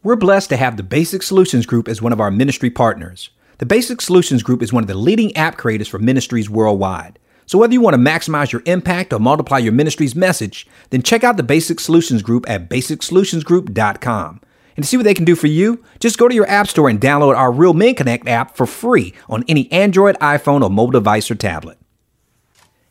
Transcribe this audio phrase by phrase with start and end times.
[0.00, 3.30] We're blessed to have the Basic Solutions Group as one of our ministry partners.
[3.58, 7.18] The Basic Solutions Group is one of the leading app creators for ministries worldwide.
[7.46, 11.24] So whether you want to maximize your impact or multiply your ministry's message, then check
[11.24, 14.40] out the Basic Solutions Group at basicsolutionsgroup.com.
[14.76, 16.88] And to see what they can do for you, just go to your app store
[16.88, 20.92] and download our Real Men Connect app for free on any Android, iPhone, or mobile
[20.92, 21.76] device or tablet.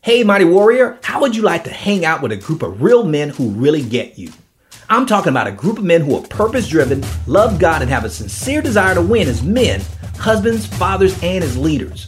[0.01, 3.05] Hey, Mighty Warrior, how would you like to hang out with a group of real
[3.05, 4.33] men who really get you?
[4.89, 8.05] I'm talking about a group of men who are purpose driven, love God, and have
[8.05, 9.81] a sincere desire to win as men,
[10.17, 12.07] husbands, fathers, and as leaders.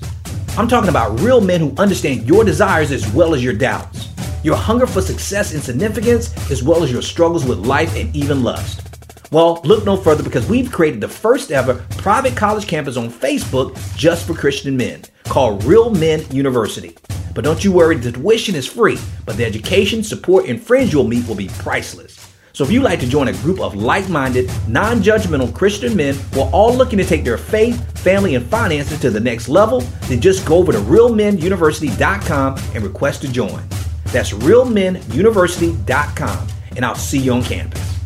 [0.57, 4.07] I'm talking about real men who understand your desires as well as your doubts,
[4.45, 8.43] your hunger for success and significance, as well as your struggles with life and even
[8.43, 8.87] lust.
[9.29, 13.77] Well, look no further because we've created the first ever private college campus on Facebook
[13.97, 16.95] just for Christian men called Real Men University.
[17.35, 21.07] But don't you worry, the tuition is free, but the education, support, and friends you'll
[21.07, 22.18] meet will be priceless.
[22.59, 26.51] So if you'd like to join a group of like-minded, non-judgmental Christian men who are
[26.51, 29.79] all looking to take their faith, family, and finances to the next level,
[30.09, 33.63] then just go over to realmenuniversity.com and request to join.
[34.07, 37.97] That's realmenuniversity.com, and I'll see you on campus.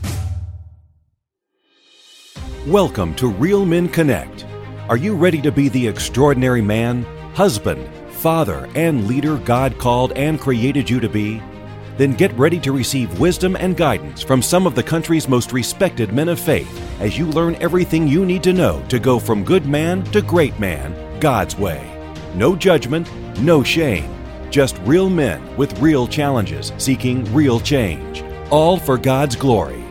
[2.67, 4.45] Welcome to Real Men Connect.
[4.87, 7.01] Are you ready to be the extraordinary man,
[7.33, 11.41] husband, father, and leader God called and created you to be?
[11.97, 16.13] Then get ready to receive wisdom and guidance from some of the country's most respected
[16.13, 19.65] men of faith as you learn everything you need to know to go from good
[19.65, 21.89] man to great man God's way.
[22.35, 24.09] No judgment, no shame.
[24.49, 28.23] Just real men with real challenges seeking real change.
[28.49, 29.82] All for God's glory.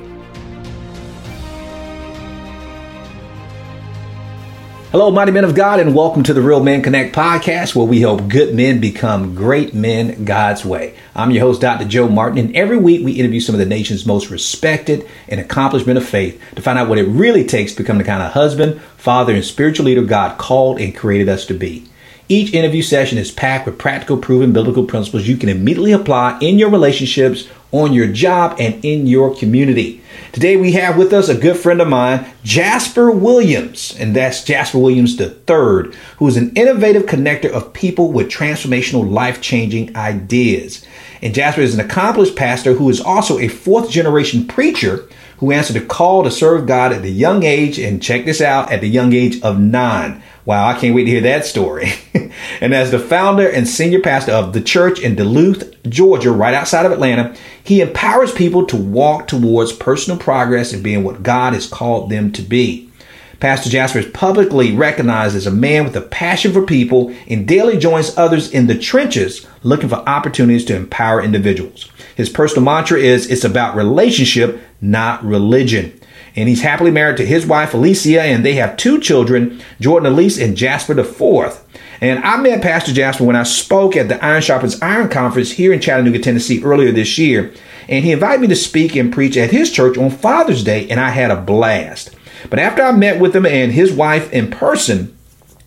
[4.93, 8.03] Hello, mighty men of God, and welcome to the Real Men Connect podcast, where we
[8.03, 10.95] help good men become great men God's way.
[11.15, 11.87] I'm your host, Dr.
[11.87, 15.87] Joe Martin, and every week we interview some of the nation's most respected and accomplished
[15.87, 18.33] men of faith to find out what it really takes to become the kind of
[18.33, 21.89] husband, father, and spiritual leader God called and created us to be.
[22.29, 26.59] Each interview session is packed with practical, proven biblical principles you can immediately apply in
[26.59, 30.03] your relationships, on your job, and in your community.
[30.33, 34.79] Today we have with us a good friend of mine, Jasper Williams, and that's Jasper
[34.79, 40.85] Williams III, who is an innovative connector of people with transformational, life changing ideas.
[41.21, 45.77] And Jasper is an accomplished pastor who is also a fourth generation preacher who answered
[45.77, 48.89] a call to serve God at the young age, and check this out, at the
[48.89, 50.23] young age of nine.
[50.45, 51.93] Wow, I can't wait to hear that story.
[52.61, 56.85] and as the founder and senior pastor of the church in Duluth, Georgia, right outside
[56.85, 61.69] of Atlanta, he empowers people to walk towards personal progress and being what God has
[61.69, 62.91] called them to be.
[63.39, 67.77] Pastor Jasper is publicly recognized as a man with a passion for people and daily
[67.79, 71.91] joins others in the trenches looking for opportunities to empower individuals.
[72.17, 75.99] His personal mantra is it's about relationship, not religion
[76.35, 80.43] and he's happily married to his wife Alecia, and they have two children, Jordan Alyse
[80.43, 81.67] and Jasper the fourth.
[82.01, 85.73] And I met Pastor Jasper when I spoke at the Iron Sharpens Iron conference here
[85.73, 87.53] in Chattanooga, Tennessee earlier this year.
[87.89, 90.99] And he invited me to speak and preach at his church on Father's Day, and
[90.99, 92.15] I had a blast.
[92.51, 95.17] But after I met with him and his wife in person,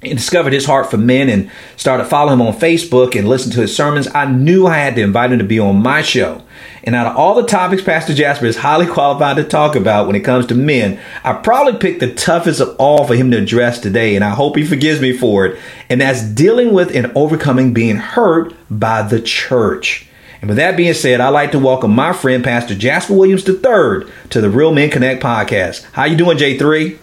[0.01, 3.61] and discovered his heart for men and started following him on Facebook and listened to
[3.61, 6.43] his sermons, I knew I had to invite him to be on my show.
[6.85, 10.15] And out of all the topics Pastor Jasper is highly qualified to talk about when
[10.15, 13.79] it comes to men, I probably picked the toughest of all for him to address
[13.79, 15.59] today, and I hope he forgives me for it.
[15.89, 20.07] And that's dealing with and overcoming being hurt by the church.
[20.41, 24.07] And with that being said, I'd like to welcome my friend Pastor Jasper Williams III
[24.29, 25.87] to the Real Men Connect podcast.
[25.93, 26.99] How you doing, J3?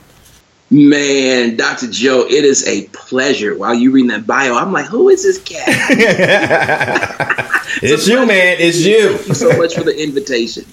[0.73, 1.87] Man, Dr.
[1.91, 3.55] Joe, it is a pleasure.
[3.55, 5.69] While you reading that bio, I'm like, who is this cat?
[7.83, 8.57] it's you, man.
[8.59, 9.19] It's you.
[9.19, 10.65] Thank you so much for the invitation.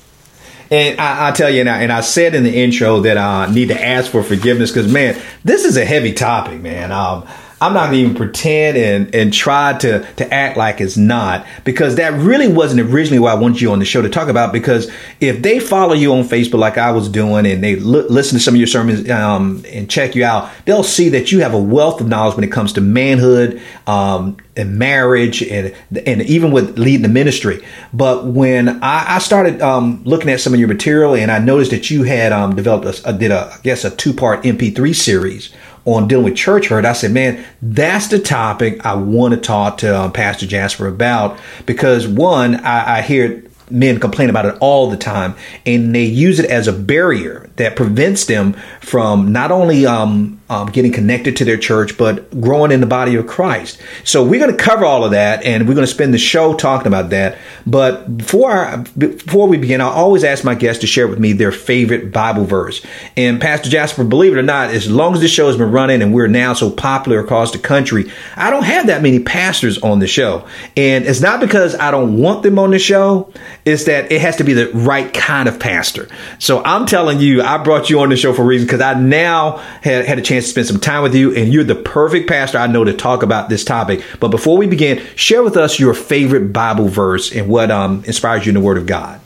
[0.72, 3.52] And I, I, tell you, and I, and I, said in the intro that I
[3.54, 6.94] need to ask for forgiveness because, man, this is a heavy topic, man.
[6.94, 7.28] Um,
[7.62, 11.96] I'm not to even pretend and, and try to, to act like it's not because
[11.96, 14.54] that really wasn't originally what I wanted you on the show to talk about.
[14.54, 14.90] Because
[15.20, 18.44] if they follow you on Facebook like I was doing and they l- listen to
[18.44, 21.62] some of your sermons um, and check you out, they'll see that you have a
[21.62, 26.78] wealth of knowledge when it comes to manhood um, and marriage and and even with
[26.78, 27.66] leading the ministry.
[27.94, 31.72] But when I, I started um, looking at some of your material and I noticed
[31.72, 34.96] that you had um, developed a, a, did a I guess a two part MP3
[34.96, 35.54] series
[35.94, 39.78] on dealing with church hurt, I said, man, that's the topic I want to talk
[39.80, 44.90] to um, Pastor Jasper about because one, I, I hear men complain about it all
[44.90, 49.86] the time and they use it as a barrier that prevents them from not only
[49.86, 53.80] um, um, getting connected to their church, but growing in the body of Christ.
[54.04, 56.56] So we're going to cover all of that, and we're going to spend the show
[56.56, 57.38] talking about that.
[57.68, 61.52] But before before we begin, I always ask my guests to share with me their
[61.52, 62.84] favorite Bible verse.
[63.16, 66.02] And Pastor Jasper, believe it or not, as long as this show has been running
[66.02, 70.00] and we're now so popular across the country, I don't have that many pastors on
[70.00, 73.32] the show, and it's not because I don't want them on the show.
[73.66, 76.08] It's that it has to be the right kind of pastor.
[76.40, 78.94] So I'm telling you, I brought you on the show for a reason because I
[78.94, 82.30] now had, had a chance to spend some time with you, and you're the perfect
[82.30, 84.04] pastor I know to talk about this topic.
[84.20, 88.46] But before we begin, share with us your favorite Bible verse and what um, inspires
[88.46, 89.20] you in the Word of God.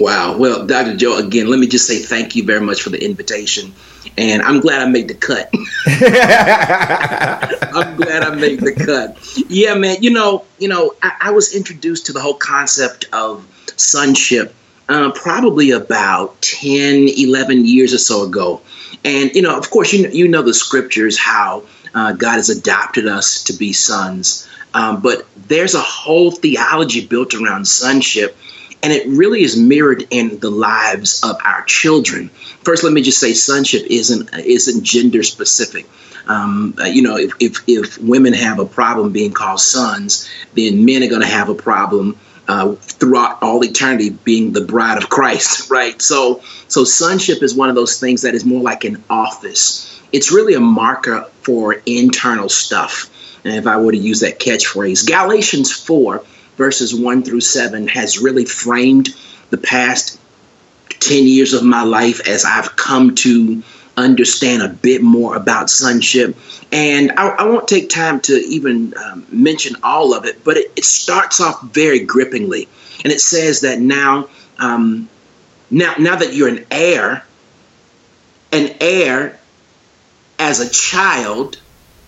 [0.00, 0.38] Wow.
[0.38, 0.96] Well, Dr.
[0.96, 3.74] Joe, again, let me just say thank you very much for the invitation.
[4.16, 5.52] And I'm glad I made the cut.
[5.86, 6.00] I'm
[7.96, 9.18] glad I made the cut.
[9.50, 10.02] Yeah, man.
[10.02, 13.46] You know, you know, I, I was introduced to the whole concept of
[13.76, 14.54] sonship
[14.88, 18.62] uh, probably about 10, 11 years or so ago.
[19.04, 23.06] And, you know, of course, you, you know the scriptures, how uh, God has adopted
[23.06, 24.48] us to be sons.
[24.74, 28.36] Um, but there's a whole theology built around sonship,
[28.82, 32.28] and it really is mirrored in the lives of our children.
[32.28, 35.86] First, let me just say sonship isn't, isn't gender specific.
[36.26, 40.84] Um, uh, you know, if, if, if women have a problem being called sons, then
[40.84, 42.18] men are going to have a problem
[42.48, 46.00] uh, throughout all eternity being the bride of Christ, right?
[46.00, 50.00] So, so sonship is one of those things that is more like an office.
[50.12, 53.10] It's really a marker for internal stuff.
[53.44, 56.22] And if I were to use that catchphrase, Galatians 4,
[56.56, 59.08] verses 1 through 7, has really framed
[59.50, 60.20] the past
[60.88, 63.62] 10 years of my life as I've come to
[63.96, 66.36] understand a bit more about sonship.
[66.72, 70.72] And I, I won't take time to even um, mention all of it, but it,
[70.76, 72.68] it, starts off very grippingly.
[73.04, 74.28] And it says that now,
[74.58, 75.08] um,
[75.70, 77.24] now, now that you're an heir,
[78.52, 79.38] an heir
[80.38, 81.58] as a child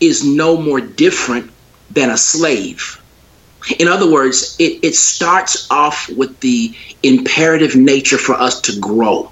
[0.00, 1.50] is no more different
[1.90, 3.02] than a slave.
[3.78, 9.30] In other words, it, it starts off with the imperative nature for us to grow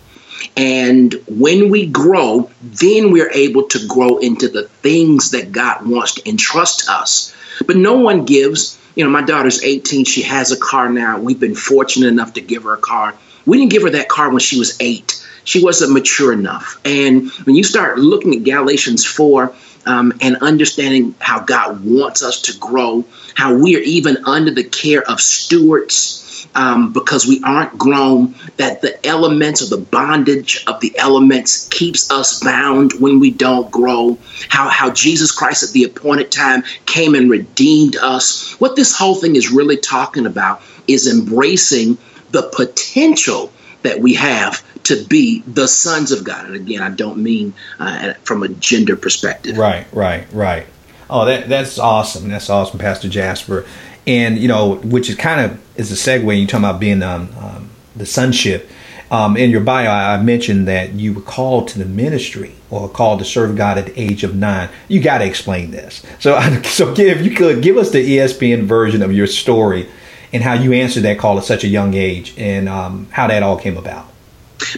[0.56, 6.14] and when we grow, then we're able to grow into the things that God wants
[6.14, 7.34] to entrust us.
[7.66, 11.18] But no one gives, you know, my daughter's 18, she has a car now.
[11.18, 13.14] We've been fortunate enough to give her a car.
[13.44, 15.22] We didn't give her that car when she was eight.
[15.44, 16.80] She wasn't mature enough.
[16.84, 19.54] And when you start looking at Galatians 4,
[19.86, 23.04] um, and understanding how God wants us to grow,
[23.34, 26.25] how we are even under the care of stewards
[26.56, 32.10] um, because we aren't grown, that the elements or the bondage of the elements keeps
[32.10, 34.18] us bound when we don't grow.
[34.48, 38.58] How, how Jesus Christ at the appointed time came and redeemed us.
[38.58, 41.98] What this whole thing is really talking about is embracing
[42.30, 43.52] the potential
[43.82, 46.46] that we have to be the sons of God.
[46.46, 49.58] And again, I don't mean uh, from a gender perspective.
[49.58, 50.66] Right, right, right.
[51.08, 52.28] Oh, that that's awesome.
[52.28, 53.64] That's awesome, Pastor Jasper
[54.06, 56.40] and you know, which is kind of is a segue.
[56.40, 58.70] You talking about being um, um, the sonship.
[59.08, 63.20] Um, in your bio, I mentioned that you were called to the ministry or called
[63.20, 64.68] to serve God at the age of nine.
[64.88, 66.02] You got to explain this.
[66.18, 69.88] So, so if you could give us the ESPN version of your story
[70.32, 73.44] and how you answered that call at such a young age and um, how that
[73.44, 74.08] all came about.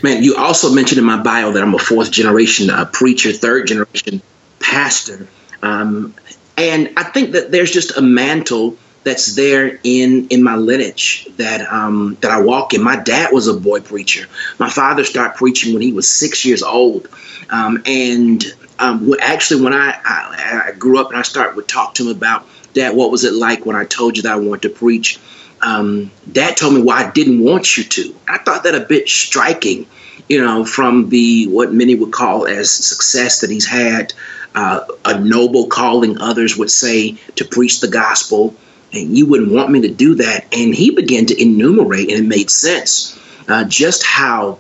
[0.02, 3.68] Man, you also mentioned in my bio that I'm a fourth generation uh, preacher, third
[3.68, 4.20] generation
[4.60, 5.26] pastor.
[5.62, 6.14] Um,
[6.56, 8.76] and I think that there's just a mantle
[9.08, 12.82] that's there in in my lineage that um, that I walk in.
[12.82, 14.26] My dad was a boy preacher.
[14.58, 17.08] My father started preaching when he was six years old,
[17.50, 18.44] um, and
[18.78, 22.16] um, actually when I, I, I grew up and I started to talk to him
[22.16, 25.18] about dad, what was it like when I told you that I wanted to preach?
[25.60, 28.14] Um, dad told me why I didn't want you to.
[28.28, 29.86] I thought that a bit striking,
[30.28, 34.12] you know, from the what many would call as success that he's had.
[34.54, 38.54] Uh, a noble calling, others would say, to preach the gospel,
[38.92, 40.44] and you wouldn't want me to do that.
[40.52, 43.18] And he began to enumerate, and it made sense
[43.48, 44.58] uh, just how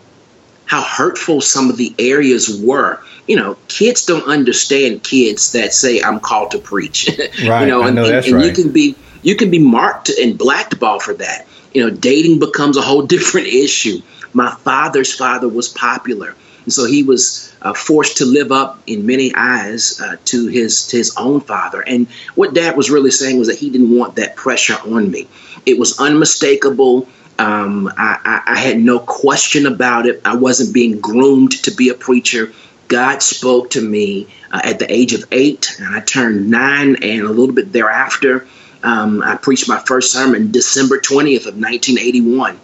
[0.64, 3.00] how hurtful some of the areas were.
[3.26, 7.10] You know, kids don't understand kids that say I'm called to preach.
[7.46, 7.62] Right.
[7.62, 8.44] you know, and, know and, and right.
[8.44, 11.46] you can be you can be marked and blackballed for that.
[11.74, 14.00] You know, dating becomes a whole different issue.
[14.32, 16.34] My father's father was popular.
[16.68, 20.88] And so he was uh, forced to live up in many eyes uh, to his
[20.88, 21.80] to his own father.
[21.80, 25.28] And what dad was really saying was that he didn't want that pressure on me.
[25.64, 27.08] It was unmistakable.
[27.38, 30.20] Um, I, I, I had no question about it.
[30.26, 32.52] I wasn't being groomed to be a preacher.
[32.88, 37.22] God spoke to me uh, at the age of eight, and I turned nine, and
[37.22, 38.46] a little bit thereafter,
[38.82, 42.60] um, I preached my first sermon December 20th of 1981.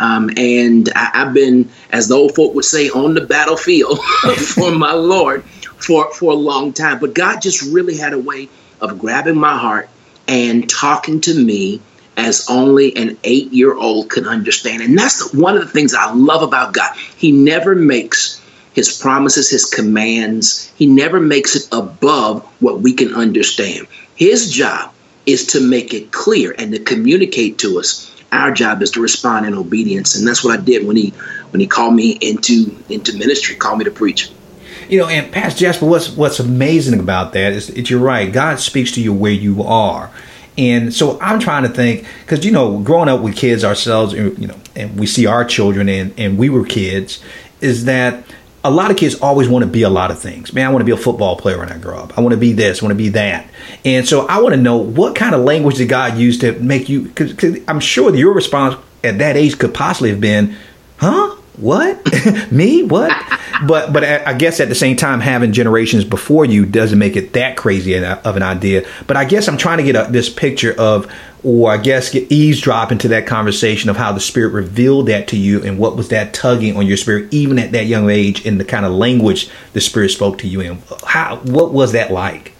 [0.00, 3.98] Um, and I, have been, as the old folk would say, on the battlefield
[4.54, 6.98] for my Lord for, for a long time.
[6.98, 8.48] But God just really had a way
[8.80, 9.88] of grabbing my heart
[10.26, 11.80] and talking to me
[12.16, 14.82] as only an eight year old could understand.
[14.82, 16.94] And that's one of the things I love about God.
[17.16, 18.42] He never makes
[18.74, 23.86] his promises, his commands, he never makes it above what we can understand.
[24.14, 24.92] His job
[25.26, 28.14] is to make it clear and to communicate to us.
[28.32, 30.16] Our job is to respond in obedience.
[30.16, 31.10] And that's what I did when he
[31.50, 34.30] when he called me into into ministry, called me to preach.
[34.88, 38.32] You know, and Pastor Jasper, what's what's amazing about that is that you're right.
[38.32, 40.10] God speaks to you where you are.
[40.56, 44.34] And so I'm trying to think because you know, growing up with kids ourselves, you
[44.46, 47.22] know, and we see our children and and we were kids,
[47.60, 48.24] is that
[48.64, 50.52] a lot of kids always want to be a lot of things.
[50.52, 52.18] Man, I want to be a football player when I grow up.
[52.18, 53.48] I want to be this, I want to be that.
[53.84, 56.88] And so I want to know what kind of language did God use to make
[56.88, 60.56] you, because I'm sure your response at that age could possibly have been,
[60.96, 61.36] huh?
[61.60, 62.52] What?
[62.52, 62.82] Me?
[62.82, 63.12] What?
[63.66, 67.32] but but I guess at the same time, having generations before you doesn't make it
[67.32, 68.86] that crazy of an idea.
[69.06, 71.12] But I guess I'm trying to get a, this picture of,
[71.42, 75.36] or I guess get eavesdrop into that conversation of how the Spirit revealed that to
[75.36, 78.58] you and what was that tugging on your spirit, even at that young age, in
[78.58, 80.82] the kind of language the Spirit spoke to you in.
[81.06, 81.36] How?
[81.36, 82.52] What was that like?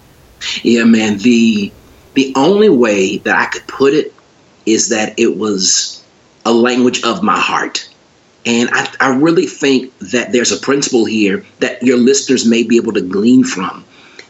[0.63, 1.19] Yeah, man.
[1.19, 1.73] The
[2.15, 4.13] the only way that I could put it
[4.67, 6.05] is that it was
[6.45, 7.88] a language of my heart
[8.47, 12.77] and I, I really think that there's a principle here that your listeners may be
[12.77, 13.85] able to glean from.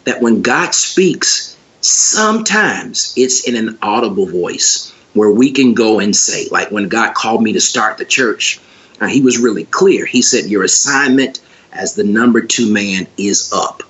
[0.04, 6.14] That when God speaks, sometimes it's in an audible voice where we can go and
[6.14, 8.60] say, like when God called me to start the church,
[9.00, 10.06] uh, he was really clear.
[10.06, 11.40] He said, Your assignment
[11.72, 13.82] as the number two man is up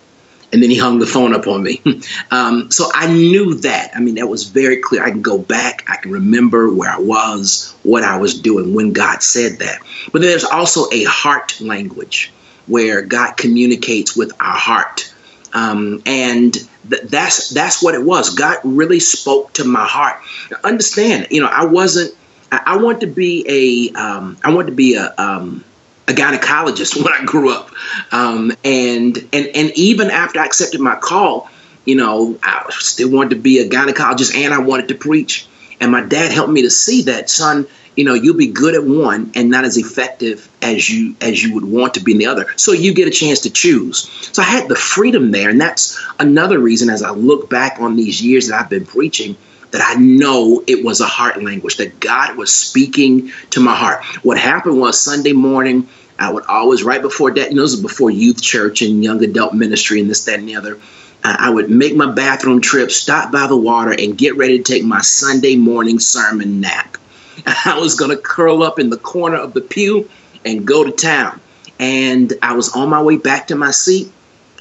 [0.52, 1.82] and then he hung the phone up on me.
[2.30, 3.90] um, so I knew that.
[3.94, 5.04] I mean, that was very clear.
[5.04, 8.92] I can go back, I can remember where I was, what I was doing when
[8.92, 9.80] God said that.
[10.12, 12.32] But there's also a heart language
[12.66, 15.12] where God communicates with our heart.
[15.52, 18.34] Um, and th- that's that's what it was.
[18.34, 20.20] God really spoke to my heart.
[20.50, 22.14] Now, understand, you know, I wasn't.
[22.52, 23.98] I, I want to be a.
[23.98, 25.14] Um, I want to be a.
[25.16, 25.64] Um,
[26.08, 27.70] a gynecologist when I grew up,
[28.12, 31.50] um, and and and even after I accepted my call,
[31.84, 35.46] you know, I still wanted to be a gynecologist and I wanted to preach.
[35.80, 37.66] And my dad helped me to see that, son.
[37.94, 41.54] You know, you'll be good at one and not as effective as you as you
[41.54, 42.46] would want to be in the other.
[42.56, 44.08] So you get a chance to choose.
[44.32, 46.90] So I had the freedom there, and that's another reason.
[46.90, 49.36] As I look back on these years that I've been preaching,
[49.70, 54.04] that I know it was a heart language, that God was speaking to my heart.
[54.22, 55.88] What happened was Sunday morning,
[56.18, 59.22] I would always, right before that, you know, this was before youth church and young
[59.22, 60.78] adult ministry and this, that, and the other.
[61.24, 64.84] I would make my bathroom trip, stop by the water, and get ready to take
[64.84, 66.96] my Sunday morning sermon nap.
[67.46, 70.08] I was going to curl up in the corner of the pew
[70.44, 71.40] and go to town.
[71.78, 74.12] And I was on my way back to my seat.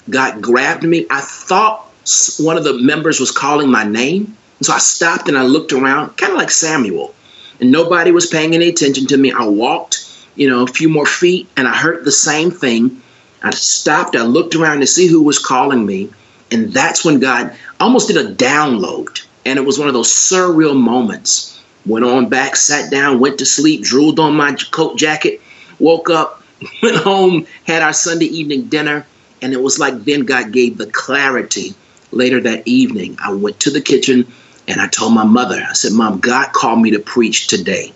[0.10, 1.06] God grabbed me.
[1.10, 1.86] I thought
[2.40, 4.38] one of the members was calling my name.
[4.62, 7.14] So I stopped and I looked around, kind of like Samuel.
[7.60, 9.32] And nobody was paying any attention to me.
[9.32, 10.07] I walked
[10.38, 13.02] you know, a few more feet, and I heard the same thing.
[13.44, 16.10] I stopped, I looked around to see who was calling me,
[16.52, 19.26] and that's when God almost did a download.
[19.46, 21.64] And it was one of those surreal moments.
[21.86, 25.42] Went on back, sat down, went to sleep, drooled on my coat jacket,
[25.80, 26.44] woke up,
[26.84, 29.06] went home, had our Sunday evening dinner,
[29.42, 31.74] and it was like then God gave the clarity.
[32.12, 34.32] Later that evening, I went to the kitchen
[34.68, 37.94] and I told my mother, I said, Mom, God called me to preach today.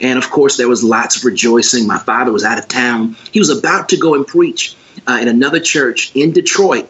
[0.00, 1.86] And of course, there was lots of rejoicing.
[1.86, 3.16] My father was out of town.
[3.32, 6.88] He was about to go and preach uh, in another church in Detroit.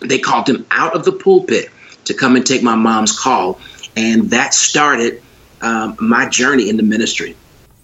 [0.00, 1.70] They called him out of the pulpit
[2.04, 3.60] to come and take my mom's call.
[3.96, 5.22] And that started
[5.60, 7.36] um, my journey in the ministry.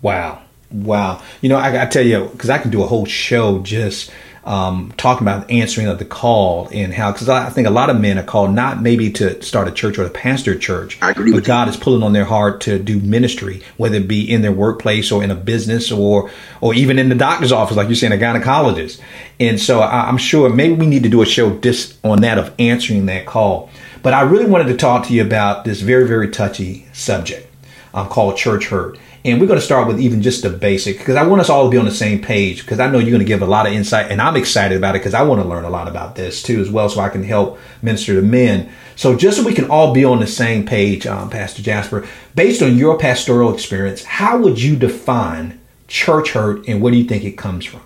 [0.02, 0.42] Wow.
[0.70, 1.22] Wow.
[1.40, 4.10] You know, I, I tell you, because I can do a whole show just
[4.46, 8.00] um, talking about answering of the call and how, because I think a lot of
[8.00, 11.44] men are called not maybe to start a church or to pastor a church, but
[11.44, 11.74] God you.
[11.74, 15.24] is pulling on their heart to do ministry, whether it be in their workplace or
[15.24, 19.00] in a business or or even in the doctor's office, like you're saying, a gynecologist.
[19.40, 22.38] And so I, am sure maybe we need to do a show just on that
[22.38, 23.68] of answering that call.
[24.02, 27.52] But I really wanted to talk to you about this very, very touchy subject
[27.92, 28.96] um, called church hurt.
[29.26, 31.64] And we're going to start with even just the basic because I want us all
[31.64, 33.66] to be on the same page because I know you're going to give a lot
[33.66, 36.14] of insight and I'm excited about it because I want to learn a lot about
[36.14, 38.72] this too as well so I can help minister to men.
[38.94, 42.06] So just so we can all be on the same page, um, Pastor Jasper,
[42.36, 47.08] based on your pastoral experience, how would you define church hurt and where do you
[47.08, 47.80] think it comes from?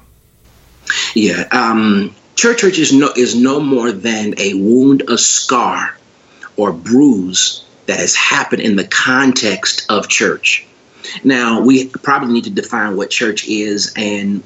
[1.15, 5.97] Yeah, um, church hurt is no, is no more than a wound, a scar,
[6.59, 10.67] or bruise that has happened in the context of church.
[11.25, 14.43] Now, we probably need to define what church is, and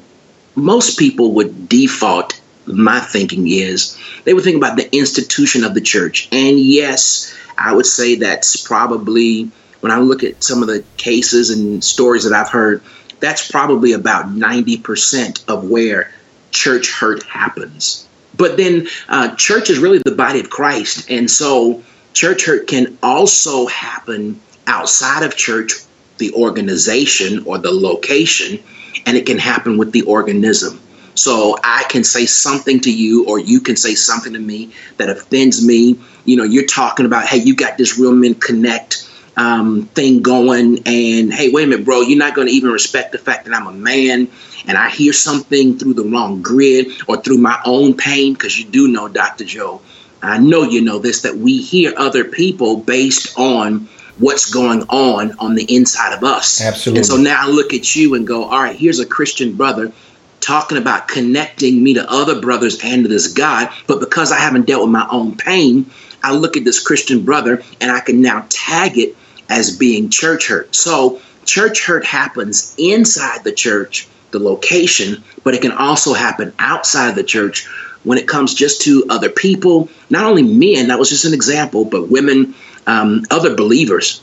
[0.54, 5.80] most people would default, my thinking is, they would think about the institution of the
[5.80, 6.28] church.
[6.32, 11.50] And yes, I would say that's probably, when I look at some of the cases
[11.50, 12.82] and stories that I've heard,
[13.20, 16.12] that's probably about 90% of where
[16.50, 18.06] church hurt happens.
[18.36, 21.10] But then uh, church is really the body of Christ.
[21.10, 21.82] And so
[22.12, 25.72] church hurt can also happen outside of church,
[26.18, 28.62] the organization or the location,
[29.06, 30.80] and it can happen with the organism.
[31.14, 35.08] So I can say something to you, or you can say something to me that
[35.08, 35.98] offends me.
[36.24, 40.78] You know, you're talking about, hey, you got this Real Men Connect um, thing going,
[40.86, 43.54] and hey, wait a minute, bro, you're not going to even respect the fact that
[43.54, 44.28] I'm a man,
[44.66, 48.64] and I hear something through the wrong grid or through my own pain, because you
[48.64, 49.44] do know, Dr.
[49.44, 49.80] Joe,
[50.22, 55.32] I know you know this, that we hear other people based on what's going on
[55.38, 56.60] on the inside of us.
[56.60, 56.98] Absolutely.
[57.00, 59.92] And so now I look at you and go, all right, here's a Christian brother
[60.40, 63.70] talking about connecting me to other brothers and to this God.
[63.86, 65.90] But because I haven't dealt with my own pain,
[66.22, 69.16] I look at this Christian brother and I can now tag it
[69.48, 70.74] as being church hurt.
[70.74, 77.14] So church hurt happens inside the church, the location, but it can also happen outside
[77.14, 77.66] the church
[78.04, 81.86] when it comes just to other people, not only men, that was just an example,
[81.86, 82.54] but women,
[82.86, 84.22] um, other believers.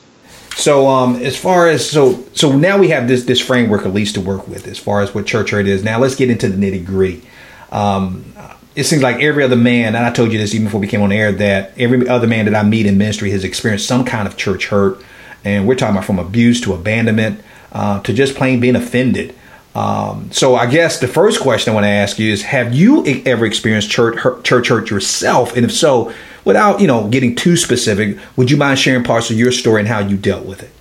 [0.56, 4.16] So, um, as far as so, so now we have this this framework at least
[4.16, 5.84] to work with as far as what church hurt is.
[5.84, 7.24] Now let's get into the nitty gritty.
[7.72, 8.34] Um,
[8.76, 11.02] it seems like every other man, and I told you this even before we came
[11.02, 14.28] on air, that every other man that I meet in ministry has experienced some kind
[14.28, 15.04] of church hurt,
[15.44, 17.42] and we're talking about from abuse to abandonment
[17.72, 19.36] uh, to just plain being offended.
[19.74, 23.06] Um, so I guess the first question I want to ask you is: Have you
[23.26, 25.56] ever experienced church hurt, church hurt yourself?
[25.56, 26.14] And if so,
[26.46, 29.88] without you know getting too specific, would you mind sharing parts of your story and
[29.88, 30.72] how you dealt with it?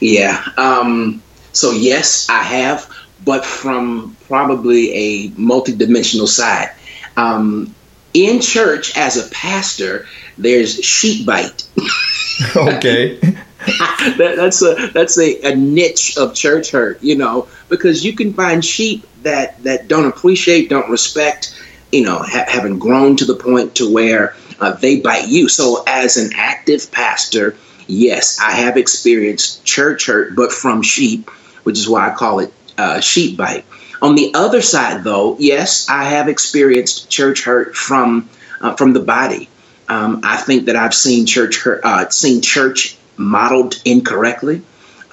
[0.00, 0.44] Yeah.
[0.56, 2.90] Um, so yes, I have,
[3.24, 6.70] but from probably a multidimensional side.
[7.16, 7.74] Um,
[8.12, 10.06] in church, as a pastor,
[10.38, 11.68] there's sheep bite.
[12.56, 13.18] okay.
[13.18, 18.34] that, that's a that's a, a niche of church hurt, you know, because you can
[18.34, 21.54] find sheep that that don't appreciate, don't respect,
[21.92, 25.48] you know, ha- having grown to the point to where uh, they bite you.
[25.48, 31.30] So, as an active pastor, yes, I have experienced church hurt, but from sheep,
[31.64, 33.64] which is why I call it uh, sheep bite.
[34.02, 38.28] On the other side, though, yes, I have experienced church hurt from
[38.60, 39.48] uh, from the body.
[39.88, 44.62] Um, I think that I've seen church hurt, uh, seen church modeled incorrectly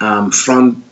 [0.00, 0.84] um, from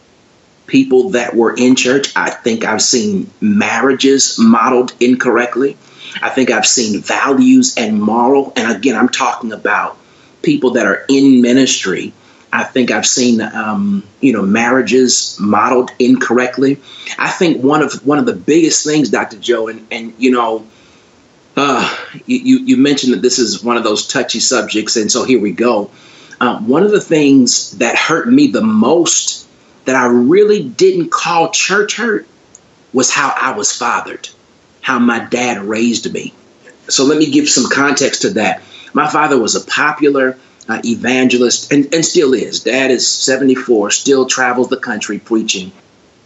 [0.66, 2.12] people that were in church.
[2.16, 5.76] I think I've seen marriages modeled incorrectly.
[6.22, 8.52] I think I've seen values and moral.
[8.56, 9.96] And again, I'm talking about
[10.42, 12.12] people that are in ministry.
[12.52, 16.80] I think I've seen, um, you know, marriages modeled incorrectly.
[17.18, 19.38] I think one of one of the biggest things, Dr.
[19.38, 20.66] Joe, and and you know,
[21.56, 21.96] uh,
[22.26, 25.52] you you mentioned that this is one of those touchy subjects, and so here we
[25.52, 25.90] go.
[26.40, 29.46] Um, one of the things that hurt me the most
[29.84, 32.26] that I really didn't call church hurt
[32.92, 34.28] was how I was fathered,
[34.80, 36.34] how my dad raised me.
[36.88, 38.62] So let me give some context to that.
[38.92, 40.36] My father was a popular
[40.68, 42.60] uh, evangelist and, and still is.
[42.60, 45.72] Dad is 74, still travels the country preaching.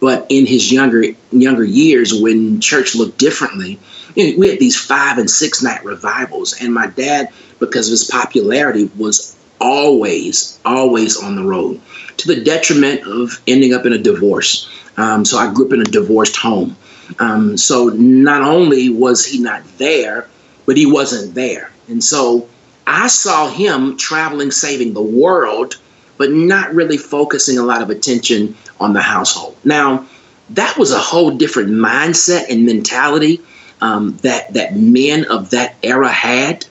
[0.00, 3.78] But in his younger younger years, when church looked differently,
[4.14, 7.92] you know, we had these five and six night revivals, and my dad, because of
[7.92, 11.80] his popularity, was always, always on the road
[12.18, 14.68] to the detriment of ending up in a divorce.
[14.96, 16.76] Um, so I grew up in a divorced home.
[17.18, 20.28] Um, so not only was he not there,
[20.66, 21.70] but he wasn't there.
[21.88, 22.48] And so
[22.86, 25.78] I saw him traveling, saving the world,
[26.16, 29.56] but not really focusing a lot of attention on the household.
[29.64, 30.06] Now,
[30.50, 33.40] that was a whole different mindset and mentality
[33.80, 36.66] um, that that men of that era had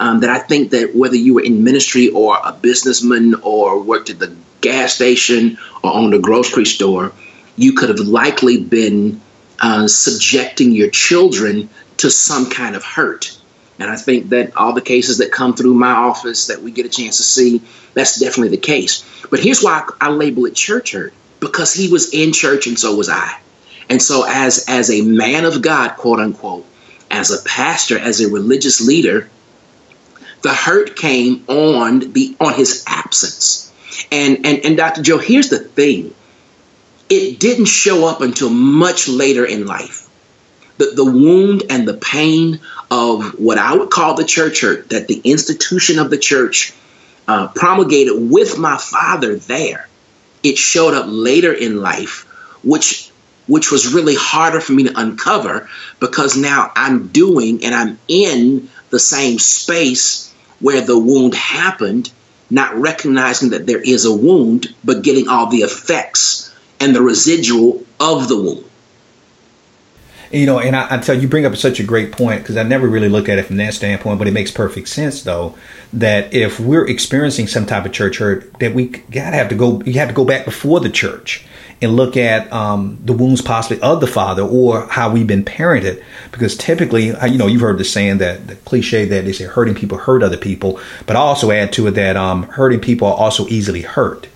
[0.00, 4.10] um, that I think that whether you were in ministry or a businessman or worked
[4.10, 7.12] at the gas station or owned a grocery store,
[7.56, 9.20] you could have likely been
[9.60, 11.68] uh, subjecting your children
[11.98, 13.36] to some kind of hurt.
[13.78, 16.86] And I think that all the cases that come through my office that we get
[16.86, 17.62] a chance to see,
[17.94, 19.04] that's definitely the case.
[19.30, 22.96] But here's why I label it church hurt because he was in church and so
[22.96, 23.38] was I.
[23.88, 26.66] And so as as a man of God, quote unquote,
[27.10, 29.30] as a pastor, as a religious leader,
[30.42, 33.72] the hurt came on the on his absence.
[34.12, 35.02] And and and Dr.
[35.02, 36.14] Joe, here's the thing.
[37.10, 40.08] It didn't show up until much later in life.
[40.76, 45.08] The, the wound and the pain of what I would call the church hurt, that
[45.08, 46.72] the institution of the church
[47.26, 49.88] uh, promulgated with my father there,
[50.42, 52.24] it showed up later in life,
[52.62, 53.10] which
[53.46, 55.68] which was really harder for me to uncover
[56.00, 62.12] because now I'm doing and I'm in the same space where the wound happened,
[62.50, 66.47] not recognizing that there is a wound, but getting all the effects
[66.80, 68.64] and the residual of the wound.
[70.30, 72.62] You know, and I, I tell you, bring up such a great point because I
[72.62, 75.56] never really looked at it from that standpoint, but it makes perfect sense though
[75.92, 79.80] that if we're experiencing some type of church hurt, that we gotta have to go,
[79.82, 81.46] you have to go back before the church
[81.80, 86.02] and look at um, the wounds possibly of the father or how we've been parented.
[86.30, 89.74] Because typically, you know, you've heard the saying that the cliche that they say hurting
[89.74, 93.16] people hurt other people, but I also add to it that um, hurting people are
[93.16, 94.28] also easily hurt.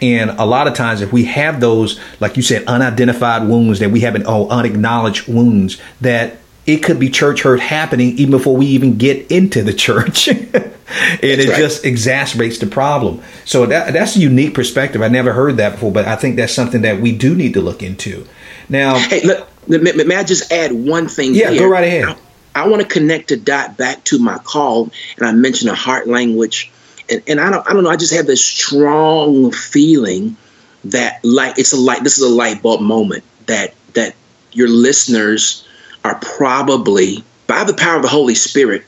[0.00, 3.90] And a lot of times, if we have those, like you said, unidentified wounds that
[3.90, 8.66] we haven't, oh, unacknowledged wounds, that it could be church hurt happening even before we
[8.66, 10.28] even get into the church.
[10.28, 11.58] and that's it right.
[11.58, 13.22] just exacerbates the problem.
[13.44, 15.02] So that, that's a unique perspective.
[15.02, 17.60] I never heard that before, but I think that's something that we do need to
[17.60, 18.26] look into.
[18.68, 21.34] Now, hey, look, may, I just add one thing?
[21.34, 21.60] Yeah, here?
[21.60, 22.04] go right ahead.
[22.04, 25.74] I, I want to connect a dot back to my call, and I mentioned a
[25.74, 26.70] heart language,
[27.10, 27.90] and, and I don't, I don't know.
[27.90, 30.36] I just have this strong feeling
[30.84, 32.02] that like it's a light.
[32.02, 34.14] This is a light bulb moment that that
[34.52, 35.66] your listeners
[36.04, 38.84] are probably by the power of the Holy Spirit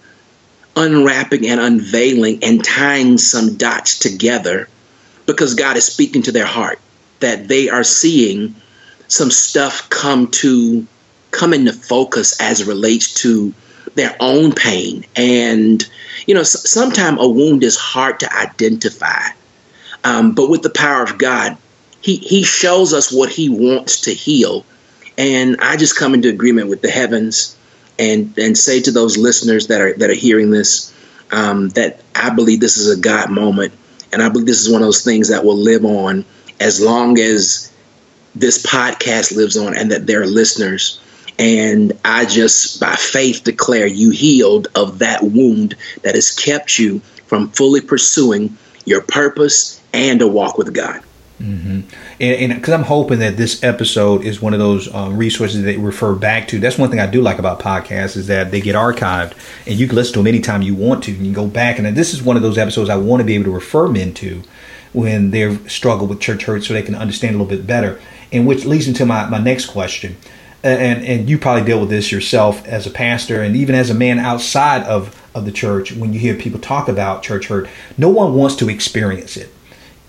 [0.77, 4.69] unwrapping and unveiling and tying some dots together
[5.25, 6.79] because God is speaking to their heart
[7.21, 8.55] that they are seeing
[9.09, 10.87] some stuff come to
[11.31, 13.55] come into focus as it relates to
[13.95, 15.89] their own pain and
[16.27, 19.23] you know sometimes a wound is hard to identify
[20.05, 21.57] um, but with the power of god
[22.01, 24.65] he he shows us what he wants to heal
[25.17, 27.57] and i just come into agreement with the heavens
[27.99, 30.93] and and say to those listeners that are that are hearing this
[31.33, 33.73] um, that I believe this is a God moment,
[34.13, 36.25] and I believe this is one of those things that will live on
[36.61, 37.73] as long as
[38.35, 41.01] this podcast lives on, and that there are listeners.
[41.39, 47.01] And I just, by faith, declare you healed of that wound that has kept you
[47.27, 51.03] from fully pursuing your purpose and a walk with God.
[51.41, 51.81] Mm-hmm.
[52.19, 56.15] And because I'm hoping that this episode is one of those um, resources that refer
[56.15, 56.59] back to.
[56.59, 59.35] That's one thing I do like about podcasts is that they get archived
[59.67, 61.15] and you can listen to them anytime you want to.
[61.15, 63.35] And you go back and this is one of those episodes I want to be
[63.35, 64.43] able to refer men to
[64.95, 68.01] when they've struggled with church hurt so they can understand a little bit better.
[68.33, 70.17] And which leads into my, my next question.
[70.67, 73.95] And, and you probably deal with this yourself as a pastor and even as a
[73.95, 77.69] man outside of, of the church when you hear people talk about church hurt.
[77.97, 79.53] No one wants to experience it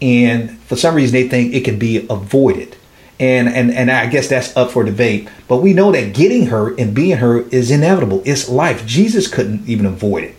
[0.02, 2.76] and for some reason they think it can be avoided
[3.20, 5.28] and and and I guess that's up for debate.
[5.48, 8.22] But we know that getting hurt and being hurt is inevitable.
[8.26, 8.86] It's life.
[8.86, 10.36] Jesus couldn't even avoid it.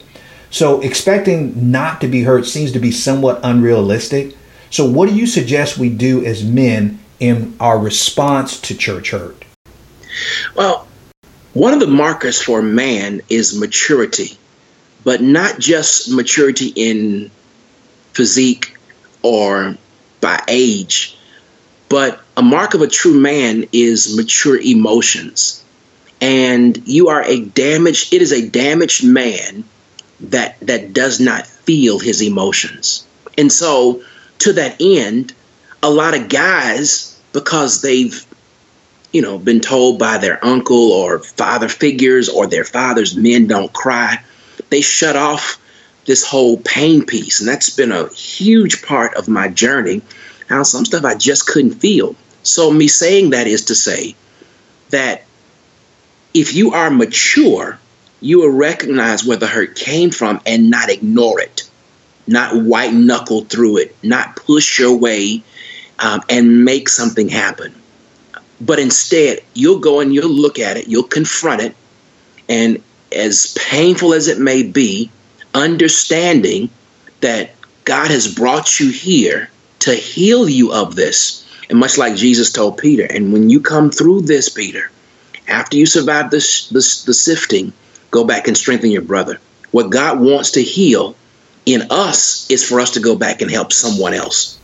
[0.50, 4.36] So expecting not to be hurt seems to be somewhat unrealistic.
[4.70, 9.44] So what do you suggest we do as men in our response to church hurt?
[10.54, 10.86] Well,
[11.52, 14.38] one of the markers for man is maturity,
[15.04, 17.30] but not just maturity in
[18.12, 18.76] physique
[19.22, 19.76] or
[20.20, 21.16] by age,
[21.88, 25.64] but a mark of a true man is mature emotions.
[26.20, 29.64] And you are a damaged, it is a damaged man
[30.20, 33.06] that that does not feel his emotions.
[33.36, 34.02] And so
[34.38, 35.32] to that end,
[35.82, 38.26] a lot of guys, because they've
[39.12, 43.72] you know, been told by their uncle or father figures or their fathers, men don't
[43.72, 44.22] cry.
[44.70, 45.58] They shut off
[46.04, 47.40] this whole pain piece.
[47.40, 50.02] And that's been a huge part of my journey.
[50.48, 52.16] How some stuff I just couldn't feel.
[52.42, 54.14] So, me saying that is to say
[54.90, 55.24] that
[56.32, 57.78] if you are mature,
[58.20, 61.68] you will recognize where the hurt came from and not ignore it,
[62.26, 65.42] not white knuckle through it, not push your way
[65.98, 67.74] um, and make something happen.
[68.60, 71.76] But instead, you'll go and you'll look at it, you'll confront it,
[72.48, 75.10] and as painful as it may be,
[75.54, 76.70] understanding
[77.20, 81.44] that God has brought you here to heal you of this.
[81.70, 84.90] And much like Jesus told Peter, and when you come through this, Peter,
[85.46, 87.72] after you survive this, this the sifting,
[88.10, 89.38] go back and strengthen your brother.
[89.70, 91.14] What God wants to heal
[91.66, 94.57] in us is for us to go back and help someone else.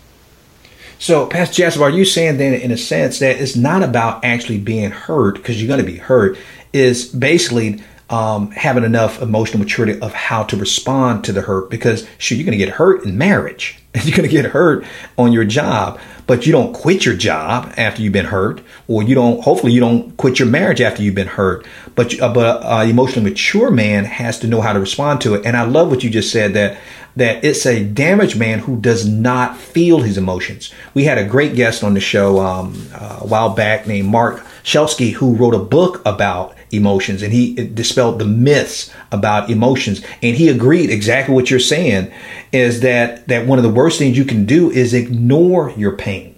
[0.98, 4.58] So, Pastor Jasper, are you saying then, in a sense, that it's not about actually
[4.58, 6.38] being hurt because you're going to be hurt?
[6.72, 12.06] Is basically um, having enough emotional maturity of how to respond to the hurt because
[12.18, 13.78] shoot, you're going to get hurt in marriage.
[14.02, 14.84] You're going to get hurt
[15.16, 19.14] on your job, but you don't quit your job after you've been hurt, or you
[19.14, 19.40] don't.
[19.44, 21.64] Hopefully, you don't quit your marriage after you've been hurt.
[21.94, 25.46] But uh, but uh, emotionally mature man has to know how to respond to it.
[25.46, 26.80] And I love what you just said that
[27.14, 30.74] that it's a damaged man who does not feel his emotions.
[30.94, 34.44] We had a great guest on the show um, uh, a while back named Mark
[34.64, 40.02] Shelsky, who wrote a book about emotions and he dispelled the myths about emotions.
[40.22, 42.12] And he agreed exactly what you're saying
[42.52, 46.34] is that, that one of the worst things you can do is ignore your pain.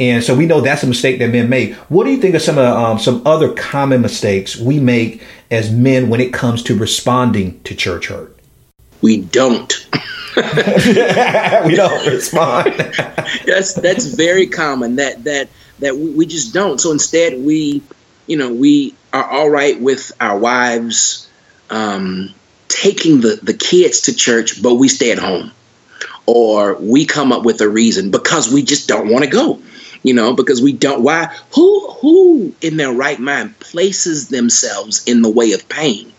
[0.00, 1.74] And so we know that's a mistake that men make.
[1.90, 5.70] What do you think of some of um, some other common mistakes we make as
[5.70, 8.34] men when it comes to responding to church hurt?
[9.02, 9.86] We don't.
[10.36, 12.74] we don't respond.
[13.46, 14.96] that's that's very common.
[14.96, 16.80] That that that we, we just don't.
[16.80, 17.82] So instead, we,
[18.26, 21.28] you know, we are all right with our wives
[21.70, 22.34] um,
[22.68, 25.52] taking the the kids to church, but we stay at home,
[26.26, 29.60] or we come up with a reason because we just don't want to go.
[30.02, 31.02] You know, because we don't.
[31.02, 31.26] Why?
[31.54, 36.12] Who who in their right mind places themselves in the way of pain?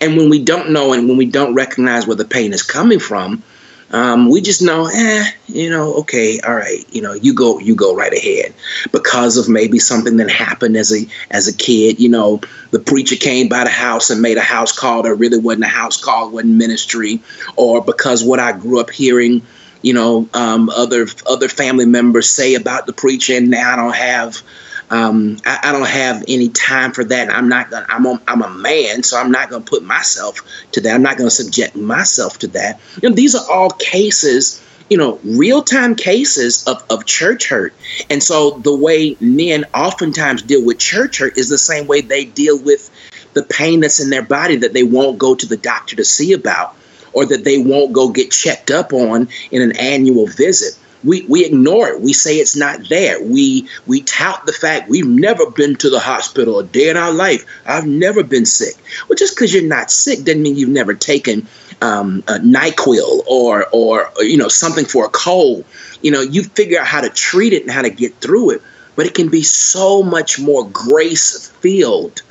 [0.00, 2.98] And when we don't know and when we don't recognize where the pain is coming
[2.98, 3.42] from,
[3.90, 7.74] um, we just know, eh, you know, okay, all right, you know, you go, you
[7.74, 8.52] go right ahead,
[8.92, 11.98] because of maybe something that happened as a as a kid.
[11.98, 15.38] You know, the preacher came by the house and made a house call that really
[15.38, 17.20] wasn't a house call, wasn't ministry,
[17.56, 19.42] or because what I grew up hearing,
[19.80, 23.96] you know, um, other other family members say about the preacher, and now I don't
[23.96, 24.42] have
[24.90, 27.28] um, I, I, don't have any time for that.
[27.30, 27.86] I'm not gonna.
[27.88, 30.40] I'm a, I'm a man, so I'm not gonna put myself
[30.72, 30.94] to that.
[30.94, 32.80] I'm not gonna subject myself to that.
[33.02, 34.64] You know, these are all cases.
[34.88, 37.74] You know, real time cases of, of church hurt.
[38.08, 42.24] And so the way men oftentimes deal with church hurt is the same way they
[42.24, 42.90] deal with
[43.34, 46.32] the pain that's in their body that they won't go to the doctor to see
[46.32, 46.74] about
[47.12, 51.44] or that they won't go get checked up on in an annual visit we, we
[51.44, 52.00] ignore it.
[52.00, 53.22] We say it's not there.
[53.22, 57.12] We we tout the fact we've never been to the hospital a day in our
[57.12, 57.44] life.
[57.66, 58.74] I've never been sick.
[59.08, 61.46] Well, just because you're not sick doesn't mean you've never taken
[61.80, 65.64] um, a Nyquil or, or or you know something for a cold.
[66.02, 68.62] You know, you figure out how to treat it and how to get through it.
[68.96, 72.22] But it can be so much more grace filled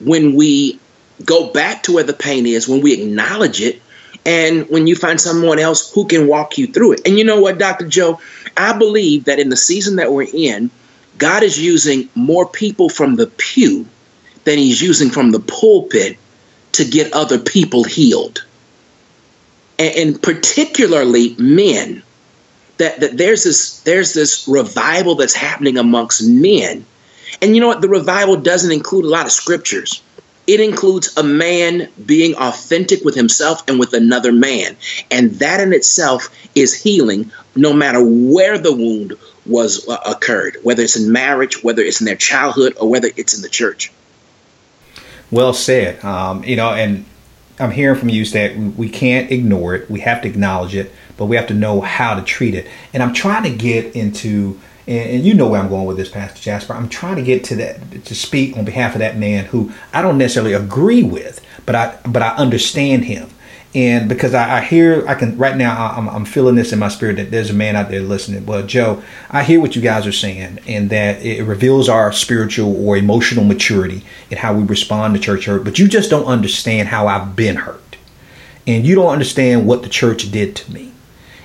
[0.00, 0.78] when we
[1.24, 3.81] go back to where the pain is, when we acknowledge it,
[4.24, 7.00] and when you find someone else who can walk you through it.
[7.06, 7.88] And you know what, Dr.
[7.88, 8.20] Joe?
[8.56, 10.70] I believe that in the season that we're in,
[11.18, 13.86] God is using more people from the pew
[14.44, 16.18] than he's using from the pulpit
[16.72, 18.44] to get other people healed.
[19.78, 22.02] And, and particularly men.
[22.78, 26.84] That, that there's this there's this revival that's happening amongst men.
[27.40, 27.80] And you know what?
[27.80, 30.02] The revival doesn't include a lot of scriptures.
[30.46, 34.76] It includes a man being authentic with himself and with another man.
[35.10, 39.14] And that in itself is healing, no matter where the wound
[39.46, 43.34] was uh, occurred, whether it's in marriage, whether it's in their childhood, or whether it's
[43.34, 43.92] in the church.
[45.30, 46.04] Well said.
[46.04, 47.04] Um, you know, and
[47.58, 49.90] I'm hearing from you that we can't ignore it.
[49.90, 52.66] We have to acknowledge it, but we have to know how to treat it.
[52.92, 56.08] And I'm trying to get into and, and, you know where I'm going with this,
[56.08, 56.74] Pastor Jasper.
[56.74, 60.02] I'm trying to get to that to speak on behalf of that man who I
[60.02, 63.30] don't necessarily agree with, but I but I understand him.
[63.74, 66.88] And because I, I hear, I can right now, I'm, I'm feeling this in my
[66.88, 68.44] spirit that there's a man out there listening.
[68.44, 72.86] Well, Joe, I hear what you guys are saying, and that it reveals our spiritual
[72.86, 75.64] or emotional maturity and how we respond to church hurt.
[75.64, 77.96] But you just don't understand how I've been hurt,
[78.66, 80.92] and you don't understand what the church did to me,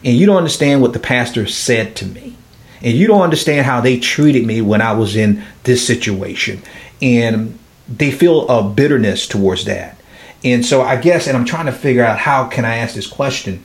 [0.04, 2.37] and you don't understand what the pastor said to me
[2.82, 6.62] and you don't understand how they treated me when I was in this situation.
[7.02, 9.98] And they feel a bitterness towards that.
[10.44, 13.08] And so I guess, and I'm trying to figure out how can I ask this
[13.08, 13.64] question.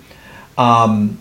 [0.56, 1.18] Um,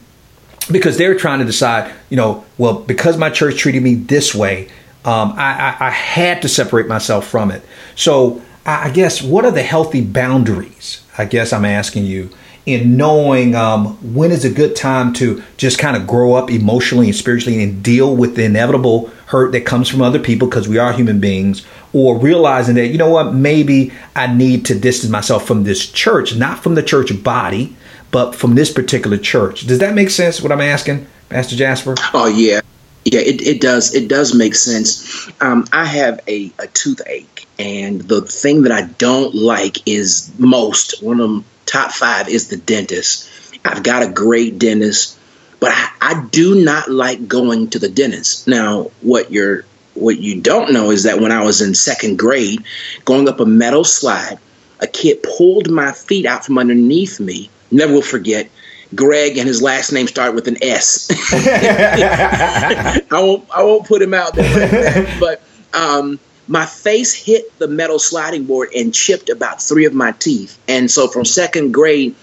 [0.69, 4.69] because they're trying to decide, you know, well, because my church treated me this way,
[5.03, 7.63] um, I, I, I, had to separate myself from it.
[7.95, 11.03] So I, I guess, what are the healthy boundaries?
[11.17, 12.29] I guess I'm asking you
[12.65, 17.07] in knowing um, when is a good time to just kind of grow up emotionally
[17.07, 20.77] and spiritually and deal with the inevitable hurt that comes from other people because we
[20.77, 23.33] are human beings or realizing that you know what?
[23.33, 27.75] Maybe i need to distance myself from this church not from the church body
[28.11, 29.65] but from this particular church.
[29.65, 31.95] Does that make sense what i'm asking pastor jasper?
[32.13, 32.61] Oh yeah.
[33.05, 35.31] Yeah it, it does it does make sense.
[35.41, 41.01] Um, i have a, a toothache and the thing that i don't like is most
[41.01, 43.29] one of top five is the dentist.
[43.63, 45.17] I've got a great dentist,
[45.59, 48.47] but I, I do not like going to the dentist.
[48.47, 52.63] Now, what you're what you don't know is that when I was in second grade,
[53.05, 54.39] going up a metal slide,
[54.79, 57.49] a kid pulled my feet out from underneath me.
[57.71, 58.49] Never will forget.
[58.93, 61.09] Greg and his last name start with an S.
[61.33, 65.41] I won't I won't put him out there, like that, but
[65.73, 66.19] um,
[66.51, 70.59] my face hit the metal sliding board and chipped about three of my teeth.
[70.67, 72.13] And so from second grade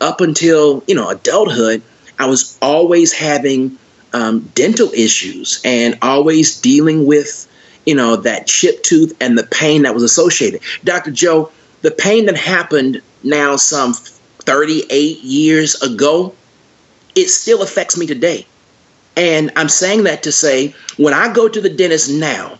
[0.00, 1.82] up until you know adulthood,
[2.18, 3.78] I was always having
[4.12, 7.46] um, dental issues and always dealing with
[7.86, 10.62] you know that chipped tooth and the pain that was associated.
[10.82, 11.12] Dr.
[11.12, 16.34] Joe, the pain that happened now some 38 years ago,
[17.14, 18.46] it still affects me today.
[19.16, 22.58] And I'm saying that to say when I go to the dentist now,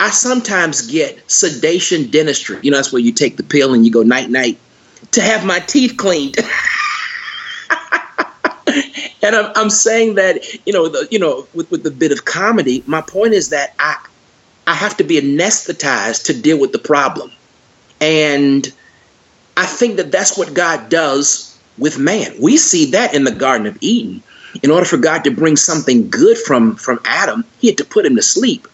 [0.00, 2.58] I sometimes get sedation dentistry.
[2.62, 4.58] You know, that's where you take the pill and you go night night
[5.12, 6.36] to have my teeth cleaned.
[9.22, 12.24] and I'm, I'm saying that, you know, the, you know, with, with the bit of
[12.24, 13.96] comedy, my point is that I,
[14.66, 17.32] I have to be anesthetized to deal with the problem.
[18.00, 18.72] And
[19.56, 22.34] I think that that's what God does with man.
[22.40, 24.22] We see that in the Garden of Eden.
[24.62, 28.06] In order for God to bring something good from, from Adam, he had to put
[28.06, 28.66] him to sleep.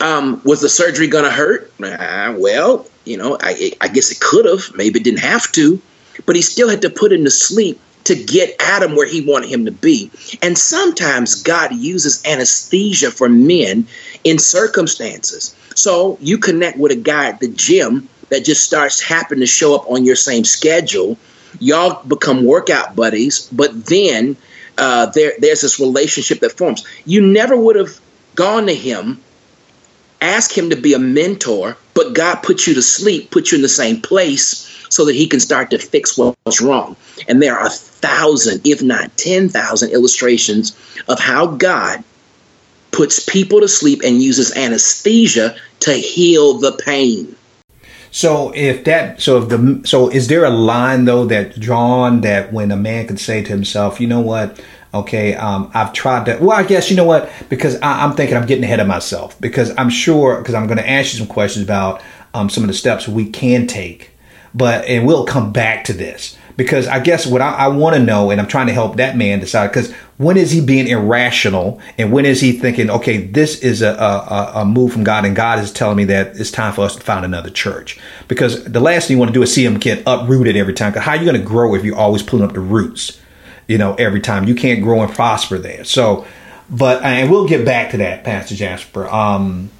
[0.00, 1.72] Um, was the surgery going to hurt?
[1.82, 4.74] Uh, well, you know, I, I guess it could have.
[4.74, 5.80] Maybe it didn't have to,
[6.26, 9.50] but he still had to put him to sleep to get Adam where he wanted
[9.50, 10.10] him to be.
[10.42, 13.86] And sometimes God uses anesthesia for men
[14.24, 15.54] in circumstances.
[15.74, 19.74] So you connect with a guy at the gym that just starts happening to show
[19.74, 21.18] up on your same schedule.
[21.60, 24.36] Y'all become workout buddies, but then
[24.76, 26.86] uh, there, there's this relationship that forms.
[27.04, 28.00] You never would have
[28.34, 29.20] gone to him
[30.20, 33.62] ask him to be a mentor, but God put you to sleep, put you in
[33.62, 36.96] the same place so that he can start to fix what's wrong.
[37.28, 40.76] And there are a thousand, if not 10,000 illustrations
[41.08, 42.02] of how God
[42.90, 47.36] puts people to sleep and uses anesthesia to heal the pain.
[48.10, 52.52] So if that, so if the, so is there a line though that drawn that
[52.52, 54.60] when a man can say to himself, you know what,
[54.94, 56.38] Okay, um, I've tried to.
[56.40, 57.30] Well, I guess you know what?
[57.48, 59.38] Because I, am thinking I'm getting ahead of myself.
[59.40, 60.38] Because I'm sure.
[60.38, 63.28] Because I'm going to ask you some questions about um, some of the steps we
[63.28, 64.12] can take.
[64.54, 68.02] But and we'll come back to this because I guess what I, I want to
[68.02, 69.68] know, and I'm trying to help that man decide.
[69.68, 73.90] Because when is he being irrational, and when is he thinking, okay, this is a,
[73.90, 76.96] a, a move from God, and God is telling me that it's time for us
[76.96, 78.00] to find another church?
[78.26, 80.90] Because the last thing you want to do is see him get uprooted every time.
[80.90, 83.20] Because how are you going to grow if you're always pulling up the roots?
[83.68, 84.48] You know, every time.
[84.48, 85.84] You can't grow and prosper there.
[85.84, 86.26] So,
[86.68, 89.08] but and we'll get back to that, Pastor Jasper.
[89.08, 89.70] Um,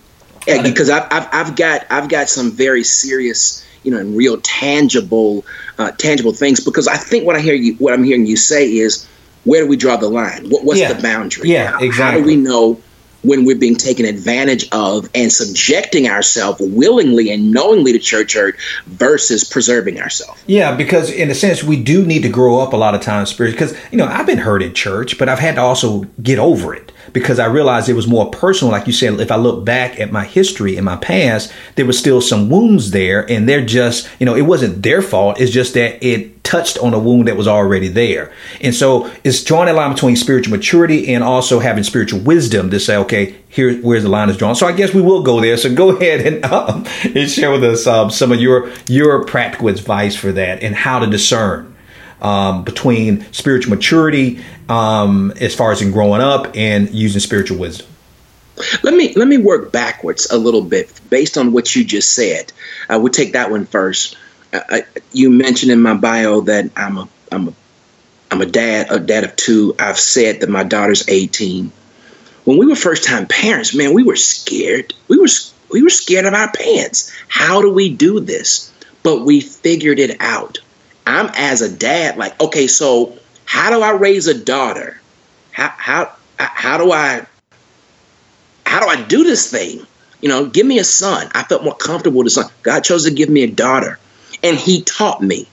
[0.47, 4.39] yeah, because I've, I've, I've got I've got some very serious, you know, and real
[4.41, 5.45] tangible,
[5.79, 6.65] uh, tangible things.
[6.65, 9.07] Because I think what I hear you, what I'm hearing you say is,
[9.45, 10.49] where do we draw the line?
[10.49, 10.93] What, what's yeah.
[10.93, 11.51] the boundary?
[11.51, 11.95] Yeah, exactly.
[11.97, 12.81] How do we know
[13.29, 18.57] when we're being taken advantage of and subjecting ourselves willingly and knowingly to church hurt
[18.87, 20.41] versus preserving ourselves.
[20.47, 23.31] Yeah, because in a sense, we do need to grow up a lot of times
[23.31, 23.59] spiritually.
[23.59, 26.75] Because, you know, I've been hurt in church, but I've had to also get over
[26.75, 28.73] it because I realized it was more personal.
[28.73, 31.99] Like you said, if I look back at my history and my past, there was
[31.99, 35.41] still some wounds there, and they're just, you know, it wasn't their fault.
[35.41, 38.33] It's just that it touched on a wound that was already there.
[38.63, 42.81] And so it's drawing a line between spiritual maturity and also having spiritual wisdom to
[42.81, 44.55] say, okay, here's where's the line is drawn.
[44.55, 45.59] So I guess we will go there.
[45.59, 49.69] So go ahead and, um, and share with us um, some of your your practical
[49.69, 51.68] advice for that and how to discern
[52.21, 57.87] um, between spiritual maturity um, as far as in growing up and using spiritual wisdom.
[58.83, 62.53] Let me let me work backwards a little bit based on what you just said.
[62.89, 64.17] I would take that one first.
[64.53, 67.53] I, you mentioned in my bio that I'm a I'm a
[68.31, 69.75] I'm a dad, a dad of two.
[69.79, 71.73] I've said that my daughter's 18.
[72.45, 74.93] When we were first time parents, man, we were scared.
[75.07, 75.29] We were
[75.71, 77.13] we were scared of our pants.
[77.29, 78.73] How do we do this?
[79.03, 80.59] But we figured it out.
[81.09, 83.17] I'm as a dad, like, okay, so
[83.47, 85.01] how do I raise a daughter?
[85.53, 87.27] How how how do I
[88.67, 89.87] how do I do this thing?
[90.21, 91.31] You know, give me a son.
[91.35, 92.51] I felt more comfortable with a son.
[92.63, 93.99] God chose to give me a daughter,
[94.43, 95.49] and He taught me.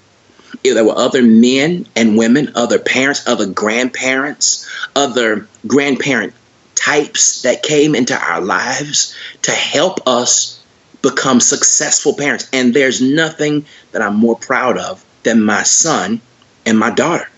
[0.61, 6.33] There were other men and women, other parents, other grandparents, other grandparent
[6.75, 10.61] types that came into our lives to help us
[11.01, 12.49] become successful parents.
[12.51, 16.21] And there's nothing that I'm more proud of than my son
[16.65, 17.29] and my daughter.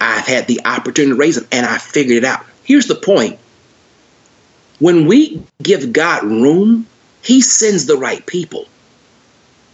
[0.00, 2.44] I've had the opportunity to raise them and I figured it out.
[2.64, 3.38] Here's the point
[4.78, 6.86] when we give God room,
[7.22, 8.66] He sends the right people.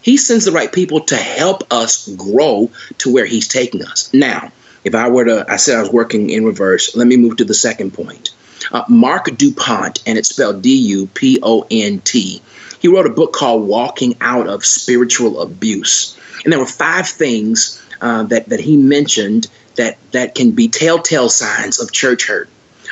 [0.02, 4.12] He sends the right people to help us grow to where He's taking us.
[4.12, 4.52] Now,
[4.84, 6.94] if I were to, I said I was working in reverse.
[6.94, 8.30] Let me move to the second point.
[8.70, 12.42] Uh, Marc DuPont, and it's spelled D U P O N T.
[12.80, 16.17] He wrote a book called Walking Out of Spiritual Abuse.
[16.44, 21.28] And there were five things uh, that that he mentioned that that can be telltale
[21.28, 22.48] signs of church hurt.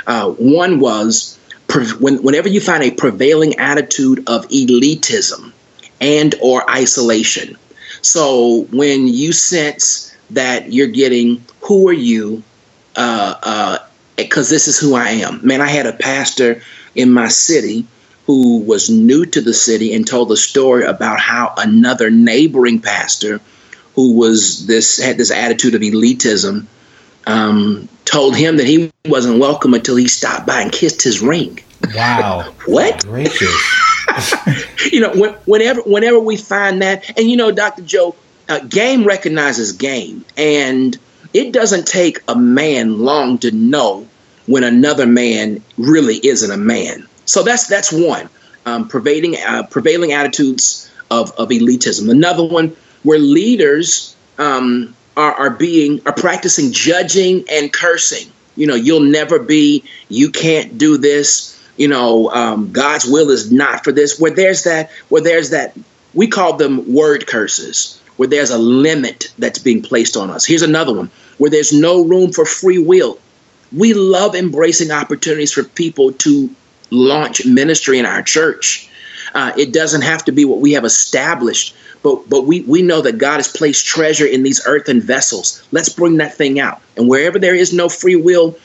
[0.07, 1.39] Uh, one was
[1.99, 5.53] when, whenever you find a prevailing attitude of elitism
[6.01, 7.57] and or isolation.
[8.03, 12.43] So when you sense that you're getting, who are you?
[12.95, 13.81] Because uh,
[14.23, 15.47] uh, this is who I am.
[15.47, 16.63] Man, I had a pastor
[16.95, 17.87] in my city
[18.27, 23.41] who was new to the city and told the story about how another neighboring pastor
[23.95, 26.67] who was this had this attitude of elitism
[27.27, 31.61] um, told him that he wasn't welcome until he stopped by and kissed his ring.
[31.95, 32.53] Wow!
[32.67, 33.05] what?
[34.93, 37.83] you know, when, whenever whenever we find that, and you know, Dr.
[37.83, 38.17] Joe,
[38.49, 40.97] uh, game recognizes game, and
[41.33, 44.09] it doesn't take a man long to know
[44.47, 47.07] when another man really isn't a man.
[47.27, 48.29] So that's that's one
[48.65, 52.11] um, pervading uh, prevailing attitudes of of elitism.
[52.11, 58.31] Another one where leaders um, are, are being are practicing judging and cursing.
[58.57, 59.85] You know, you'll never be.
[60.09, 61.53] You can't do this.
[61.77, 64.19] You know, um, God's will is not for this.
[64.19, 64.91] Where there's that.
[65.09, 65.77] Where there's that.
[66.15, 68.01] We call them word curses.
[68.17, 70.47] Where there's a limit that's being placed on us.
[70.47, 71.11] Here's another one.
[71.37, 73.19] Where there's no room for free will.
[73.77, 76.49] We love embracing opportunities for people to
[76.91, 78.89] launch ministry in our church.
[79.35, 83.03] Uh, it doesn't have to be what we have established, but but we we know
[83.03, 85.67] that God has placed treasure in these earthen vessels.
[85.73, 86.81] Let's bring that thing out.
[86.97, 88.57] And wherever there is no free will,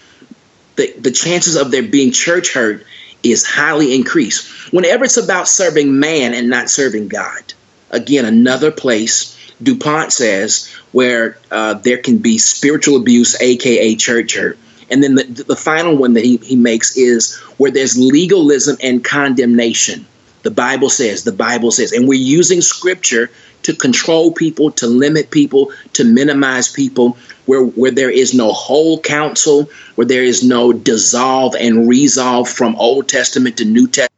[0.75, 2.85] the, the chances of there being church hurt
[3.23, 4.71] is highly increased.
[4.71, 7.53] Whenever it's about serving man and not serving God,
[7.89, 14.57] again, another place DuPont says where uh, there can be spiritual abuse, aka church hurt.
[14.91, 19.03] And then the, the final one that he, he makes is where there's legalism and
[19.03, 20.05] condemnation.
[20.43, 23.29] The Bible says, the Bible says, and we're using scripture
[23.63, 28.99] to control people, to limit people, to minimize people, where, where there is no whole
[28.99, 34.10] counsel, where there is no dissolve and resolve from Old Testament to New Testament,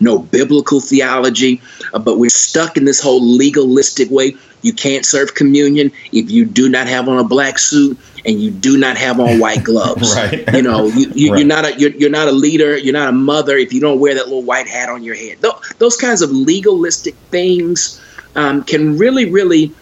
[0.00, 1.60] no biblical theology,
[1.92, 4.36] uh, but we're stuck in this whole legalistic way.
[4.62, 8.50] You can't serve communion if you do not have on a black suit and you
[8.50, 10.14] do not have on white gloves.
[10.14, 10.54] right.
[10.54, 12.76] You know, you, you, are not a you're, you're, not a leader.
[12.76, 15.42] You're not a mother if you don't wear that little white hat on your head.
[15.42, 18.00] Th- those kinds of legalistic things
[18.36, 19.72] um, can really, really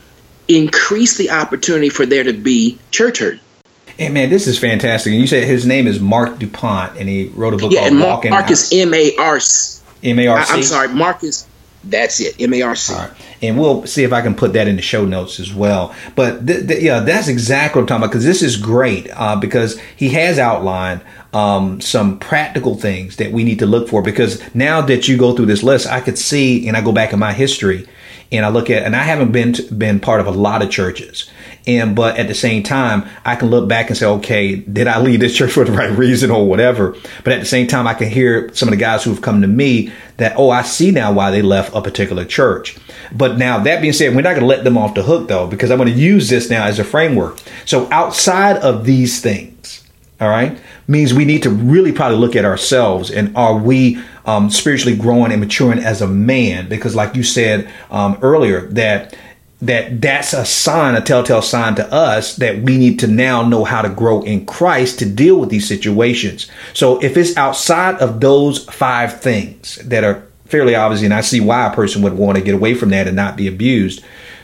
[0.49, 3.39] increase the opportunity for there to be church hurt.
[4.01, 5.13] Hey man, this is fantastic.
[5.13, 7.93] And you said his name is Marc Dupont, and he wrote a book yeah, called
[7.93, 8.31] and Walking.
[8.31, 9.39] Marcus M A R.
[10.03, 10.55] M A R C.
[10.55, 11.47] I'm sorry, Marcus
[11.85, 12.95] that's it, M A R C.
[13.43, 15.95] And we'll see if I can put that in the show notes as well.
[16.15, 19.37] But th- th- yeah, that's exactly what I'm talking about because this is great uh,
[19.37, 24.03] because he has outlined um, some practical things that we need to look for.
[24.03, 27.13] Because now that you go through this list, I could see, and I go back
[27.13, 27.87] in my history
[28.33, 30.71] and I look at, and I haven't been to, been part of a lot of
[30.71, 31.31] churches,
[31.67, 35.01] and but at the same time, I can look back and say, okay, did I
[35.01, 36.97] leave this church for the right reason or whatever?
[37.25, 39.43] But at the same time, I can hear some of the guys who have come
[39.43, 42.79] to me that, oh, I see now why they left a particular church.
[43.13, 45.47] But now that being said, we're not going to let them off the hook though,
[45.47, 47.39] because I'm going to use this now as a framework.
[47.67, 49.85] So outside of these things,
[50.21, 54.51] all right, means we need to really probably look at ourselves and are we um,
[54.51, 56.69] spiritually growing and maturing as a man?
[56.69, 59.17] Because, like you said um, earlier, that
[59.63, 63.65] that that's a sign, a telltale sign to us that we need to now know
[63.65, 66.51] how to grow in Christ to deal with these situations.
[66.73, 71.41] So if it's outside of those five things that are fairly obvious, and I see
[71.41, 74.03] why a person would want to get away from that and not be abused.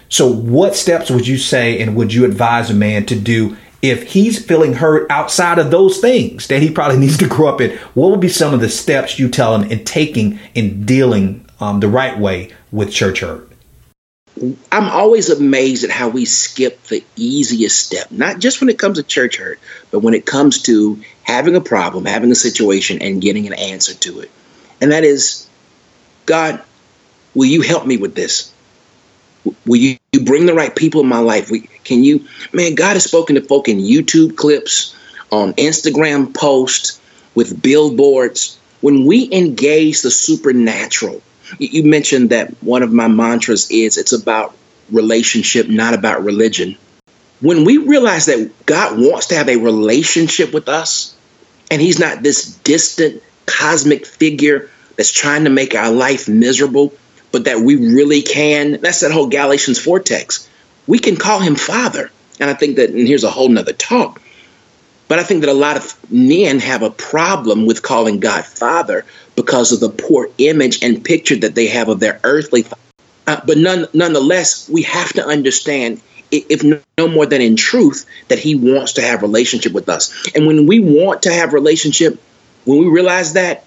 [0.09, 4.13] So what steps would you say and would you advise a man to do if
[4.13, 7.77] he's feeling hurt outside of those things that he probably needs to grow up in?
[7.95, 11.81] What would be some of the steps you tell him in taking in dealing um,
[11.81, 13.46] the right way with church hurt?
[14.71, 18.99] I'm always amazed at how we skip the easiest step, not just when it comes
[18.99, 19.59] to church hurt,
[19.91, 23.95] but when it comes to having a problem, having a situation, and getting an answer
[23.95, 24.31] to it.
[24.81, 25.49] And that is,
[26.27, 26.63] God,
[27.35, 28.53] will you help me with this?
[29.65, 31.51] Will you, bring the right people in my life?
[31.85, 34.97] Can you, man, God has spoken to folk in YouTube clips,
[35.31, 37.01] on Instagram posts,
[37.35, 38.59] with billboards.
[38.81, 41.23] When we engage the supernatural,
[41.59, 44.57] you mentioned that one of my mantras is it's about
[44.91, 46.77] relationship, not about religion.
[47.41, 51.15] When we realize that God wants to have a relationship with us,
[51.71, 56.95] and He's not this distant cosmic figure that's trying to make our life miserable,
[57.33, 60.49] but that we really can, that's that whole Galatians 4 text.
[60.87, 62.11] We can call Him Father.
[62.41, 64.21] And I think that, and here's a whole nother talk,
[65.09, 69.05] but I think that a lot of men have a problem with calling God Father
[69.37, 72.65] because of the poor image and picture that they have of their earthly.
[73.27, 76.01] Uh, but none, nonetheless, we have to understand
[76.33, 80.13] if no more than in truth that he wants to have relationship with us.
[80.35, 82.21] And when we want to have relationship,
[82.65, 83.65] when we realize that,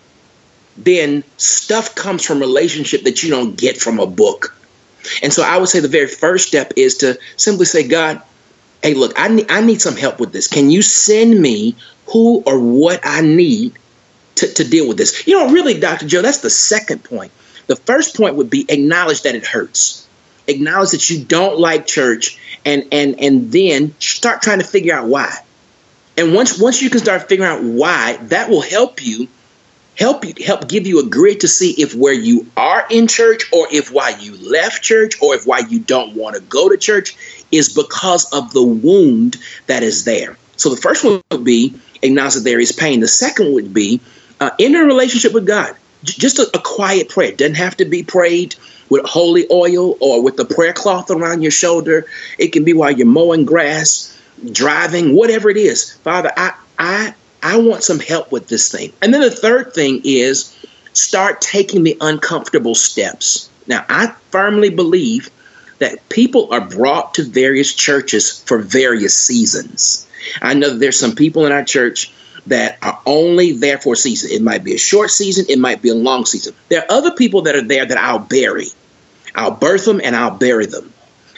[0.76, 4.55] then stuff comes from relationship that you don't get from a book.
[5.24, 8.22] And so I would say the very first step is to simply say, God,
[8.84, 10.47] hey, look, I need, I need some help with this.
[10.47, 11.76] Can you send me
[12.07, 13.78] who or what I need
[14.40, 15.26] to, to deal with this?
[15.28, 16.08] You know, really, Dr.
[16.08, 17.32] Joe, that's the second point.
[17.68, 20.08] The first point would be acknowledge that it hurts.
[20.48, 25.08] Acknowledge that you don't like church and and and then start trying to figure out
[25.08, 25.32] why.
[26.18, 29.28] And once once you can start figuring out why, that will help you
[30.00, 33.44] help you help give you a grid to see if where you are in church
[33.52, 36.78] or if why you left church or if why you don't want to go to
[36.78, 37.16] church
[37.52, 39.38] is because of the wound
[39.68, 40.38] that is there.
[40.56, 43.02] So the first one would be acknowledge that there is pain.
[43.02, 44.00] The second would be
[44.40, 45.76] uh, in a relationship with God.
[46.04, 47.30] J- just a, a quiet prayer.
[47.30, 48.56] It doesn't have to be prayed
[48.90, 52.06] with holy oil or with the prayer cloth around your shoulder.
[52.38, 54.18] It can be while you're mowing grass,
[54.52, 55.94] driving, whatever it is.
[55.94, 58.94] Father, I I I want some help with this thing.
[59.02, 60.56] And then the third thing is
[60.94, 63.50] start taking the uncomfortable steps.
[63.68, 65.30] Now, I firmly believe
[65.78, 70.08] that people are brought to various churches for various seasons.
[70.42, 72.12] I know there's some people in our church
[72.48, 74.32] that are only there for a season.
[74.32, 76.54] It might be a short season, it might be a long season.
[76.70, 78.68] There are other people that are there that I'll bury.
[79.36, 80.94] I'll birth them and I'll bury them.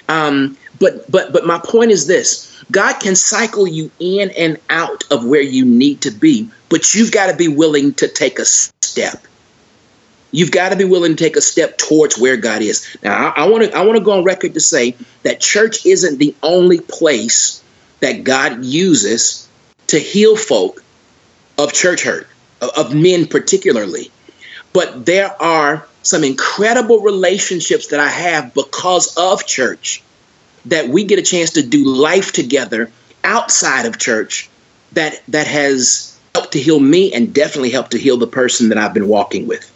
[0.10, 5.04] Um, but but but my point is this: God can cycle you in and out
[5.12, 8.46] of where you need to be, but you've got to be willing to take a
[8.46, 9.26] step.
[10.32, 12.98] You've got to be willing to take a step towards where God is.
[13.04, 16.18] Now, I want to I want to go on record to say that church isn't
[16.18, 17.62] the only place
[18.00, 19.48] that God uses
[19.88, 20.84] to heal folk
[21.62, 22.28] of church hurt,
[22.62, 24.12] of men particularly.
[24.74, 30.02] But there are some incredible relationships that I have because of church
[30.66, 32.92] that we get a chance to do life together
[33.24, 34.50] outside of church
[34.94, 38.78] that that has helped to heal me and definitely helped to heal the person that
[38.78, 39.68] I've been walking with.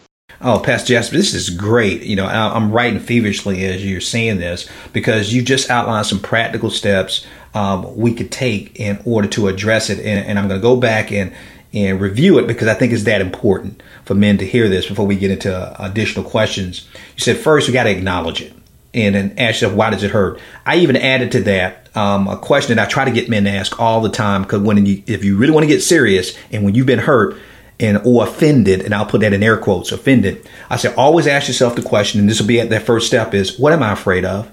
[0.42, 2.04] Oh, Pastor Jasper, this is great.
[2.04, 6.70] You know, I'm writing feverishly as you're saying this because you just outlined some practical
[6.70, 10.00] steps um, we could take in order to address it.
[10.00, 11.34] And, and I'm going to go back and
[11.76, 15.06] and review it because I think it's that important for men to hear this before
[15.06, 16.88] we get into additional questions.
[17.16, 18.54] You said first we got to acknowledge it
[18.94, 20.40] and then ask yourself why does it hurt.
[20.66, 23.50] I even added to that um, a question that I try to get men to
[23.50, 26.64] ask all the time because when you if you really want to get serious and
[26.64, 27.38] when you've been hurt
[27.78, 30.48] and or offended, and I'll put that in air quotes, offended.
[30.70, 33.34] I said, always ask yourself the question, and this will be at that first step:
[33.34, 34.50] is what am I afraid of?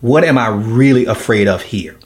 [0.00, 1.96] What am I really afraid of here?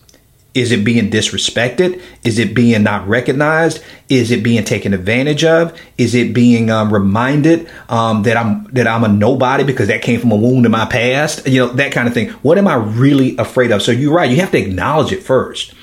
[0.56, 2.00] Is it being disrespected?
[2.24, 3.84] Is it being not recognized?
[4.08, 5.78] Is it being taken advantage of?
[5.98, 10.18] Is it being um, reminded um, that I'm that I'm a nobody because that came
[10.18, 11.46] from a wound in my past?
[11.46, 12.30] You know that kind of thing.
[12.40, 13.82] What am I really afraid of?
[13.82, 14.30] So you're right.
[14.30, 15.74] You have to acknowledge it first.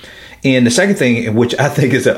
[0.44, 2.18] And the second thing, which I think is a,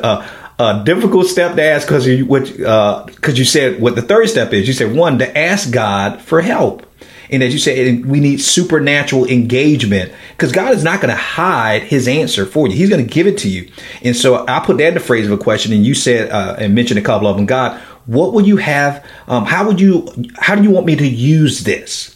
[0.58, 2.26] a, a difficult step to ask, because you
[2.66, 4.66] uh, you said what the third step is.
[4.66, 6.86] You said one to ask God for help.
[7.30, 11.84] And as you say, we need supernatural engagement because God is not going to hide
[11.84, 12.76] his answer for you.
[12.76, 13.70] He's going to give it to you.
[14.04, 15.74] And so I put that in the phrase of a question.
[15.74, 17.46] And you said, uh, and mentioned a couple of them.
[17.46, 19.06] God, what will you have?
[19.28, 20.08] Um, how would you,
[20.38, 22.16] how do you want me to use this?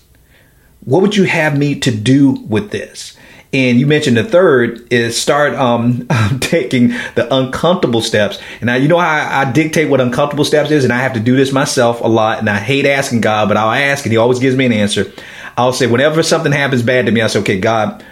[0.86, 3.18] What would you have me to do with this?
[3.52, 6.08] And you mentioned the third is start um,
[6.40, 8.40] taking the uncomfortable steps.
[8.62, 11.14] And now you know how I, I, dictate what uncomfortable steps is, and I have
[11.14, 12.40] to do this myself a lot.
[12.40, 15.12] And I hate asking God, but I'll ask, and He always gives me an answer.
[15.58, 18.04] I'll say, whenever something happens bad to me, I say, okay, God,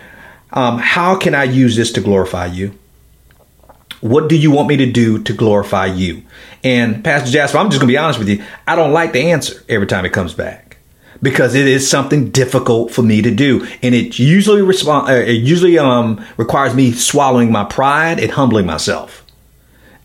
[0.52, 2.78] um, how can I use this to glorify you?
[4.02, 6.24] What do you want me to do to glorify you?
[6.64, 8.44] And Pastor Jasper, I'm just going to be honest with you.
[8.68, 10.67] I don't like the answer every time it comes back
[11.22, 15.10] because it is something difficult for me to do, and it usually respond.
[15.10, 19.24] Uh, it usually um, requires me swallowing my pride and humbling myself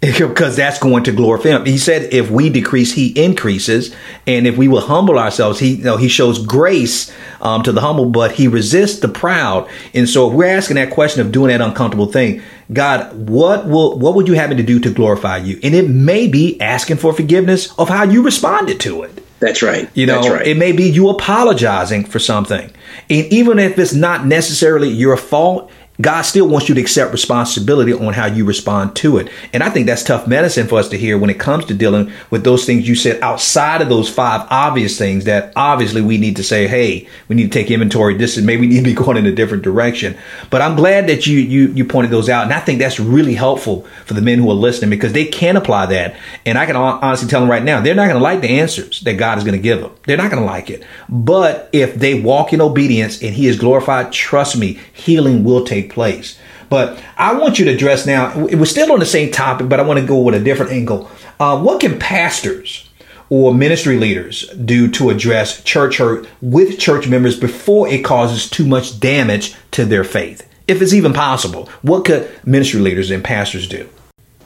[0.18, 1.64] because that's going to glorify him.
[1.64, 3.94] He said, if we decrease, he increases.
[4.26, 7.80] And if we will humble ourselves, he, you know, he shows grace um, to the
[7.80, 9.70] humble, but he resists the proud.
[9.94, 12.42] And so if we're asking that question of doing that uncomfortable thing,
[12.72, 15.60] God, what will, what would you have me to do to glorify you?
[15.62, 19.24] And it may be asking for forgiveness of how you responded to it.
[19.42, 19.90] That's right.
[19.94, 20.46] You know, right.
[20.46, 22.70] it may be you apologizing for something.
[23.10, 25.68] And even if it's not necessarily your fault,
[26.02, 29.30] God still wants you to accept responsibility on how you respond to it.
[29.52, 32.12] And I think that's tough medicine for us to hear when it comes to dealing
[32.30, 36.36] with those things you said outside of those five obvious things that obviously we need
[36.36, 38.16] to say, hey, we need to take inventory.
[38.16, 40.18] This is maybe we need to be going in a different direction.
[40.50, 42.44] But I'm glad that you you you pointed those out.
[42.44, 45.56] And I think that's really helpful for the men who are listening because they can
[45.56, 46.16] apply that.
[46.44, 49.00] And I can honestly tell them right now, they're not going to like the answers
[49.02, 49.94] that God is going to give them.
[50.04, 50.84] They're not going to like it.
[51.08, 55.91] But if they walk in obedience and he is glorified, trust me, healing will take
[55.92, 56.38] place.
[56.68, 59.78] But I want you to address now, it was still on the same topic, but
[59.78, 61.10] I want to go with a different angle.
[61.38, 62.88] Uh, what can pastors
[63.28, 68.66] or ministry leaders do to address church hurt with church members before it causes too
[68.66, 70.48] much damage to their faith?
[70.66, 73.88] If it's even possible, what could ministry leaders and pastors do?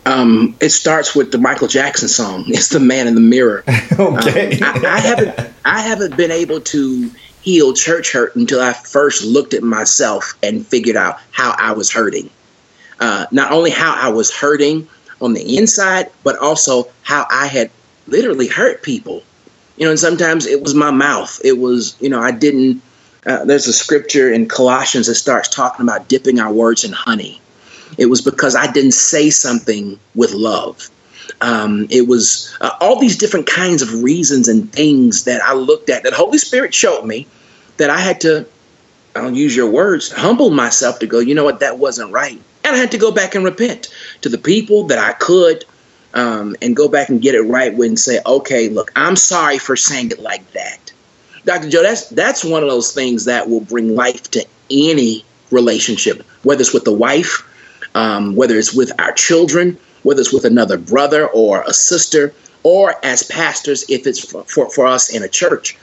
[0.07, 2.45] Um, it starts with the Michael Jackson song.
[2.49, 3.65] It's the man in the mirror.
[3.93, 4.59] okay.
[4.61, 7.11] Um, I, I, haven't I haven't been able to
[7.47, 11.93] heal church hurt until I first looked at myself and figured out how I was
[11.93, 12.29] hurting.
[12.99, 14.89] Uh, not only how I was hurting
[15.21, 17.71] on the inside, but also how I had
[18.09, 19.23] literally hurt people.
[19.77, 21.41] You know, and sometimes it was my mouth.
[21.45, 22.83] It was, you know, I didn't.
[23.25, 27.41] Uh, there's a scripture in Colossians that starts talking about dipping our words in honey.
[27.97, 30.91] It was because I didn't say something with love.
[31.41, 35.91] Um, it was uh, all these different kinds of reasons and things that I looked
[35.91, 37.27] at that Holy Spirit showed me
[37.77, 38.47] that I had to,
[39.15, 42.41] I'll use your words, humble myself to go, you know what, that wasn't right.
[42.65, 45.65] And I had to go back and repent to the people that I could
[46.15, 49.59] um, and go back and get it right with and say, okay, look, I'm sorry
[49.59, 50.93] for saying it like that.
[51.45, 51.69] Dr.
[51.69, 56.61] Joe, that's that's one of those things that will bring life to any relationship, whether
[56.61, 57.45] it's with the wife,
[57.95, 62.33] um, whether it's with our children, whether it's with another brother or a sister,
[62.63, 65.77] or as pastors if it's for, for, for us in a church.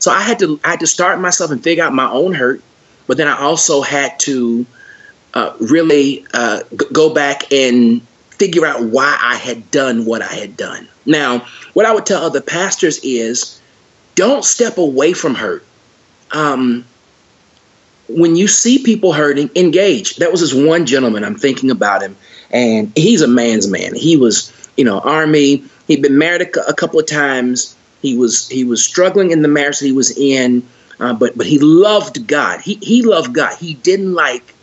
[0.00, 2.60] So I had to I had to start myself and figure out my own hurt,
[3.06, 4.66] but then I also had to
[5.34, 10.32] uh, really uh, g- go back and figure out why I had done what I
[10.32, 10.88] had done.
[11.06, 13.60] Now, what I would tell other pastors is,
[14.14, 15.64] don't step away from hurt.
[16.32, 16.84] Um,
[18.08, 20.16] when you see people hurting, engage.
[20.16, 21.24] That was this one gentleman.
[21.24, 22.16] I'm thinking about him,
[22.50, 23.94] and he's a man's man.
[23.94, 25.64] He was, you know, army.
[25.86, 27.76] He'd been married a, a couple of times.
[28.02, 30.66] He was he was struggling in the marriage that he was in,
[31.00, 32.60] uh, but but he loved God.
[32.60, 33.56] He he loved God.
[33.58, 34.54] He didn't like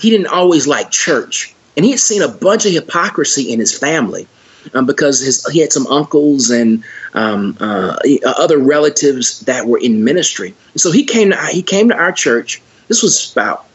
[0.00, 3.76] he didn't always like church, and he had seen a bunch of hypocrisy in his
[3.76, 4.26] family.
[4.74, 6.84] Um, because his, he had some uncles and
[7.14, 10.52] um, uh, other relatives that were in ministry.
[10.76, 12.60] So he came to he came to our church.
[12.88, 13.66] This was about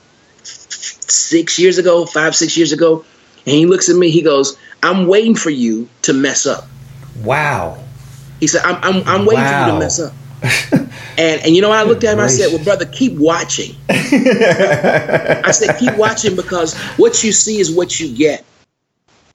[0.43, 3.05] six years ago, five six years ago,
[3.45, 4.09] and he looks at me.
[4.09, 6.67] He goes, "I'm waiting for you to mess up."
[7.23, 7.77] Wow.
[8.39, 9.63] He said, "I'm I'm, I'm waiting wow.
[9.63, 10.13] for you to mess up."
[11.17, 12.19] and and you know, I looked at him.
[12.19, 17.71] I said, "Well, brother, keep watching." I said, "Keep watching because what you see is
[17.71, 18.43] what you get."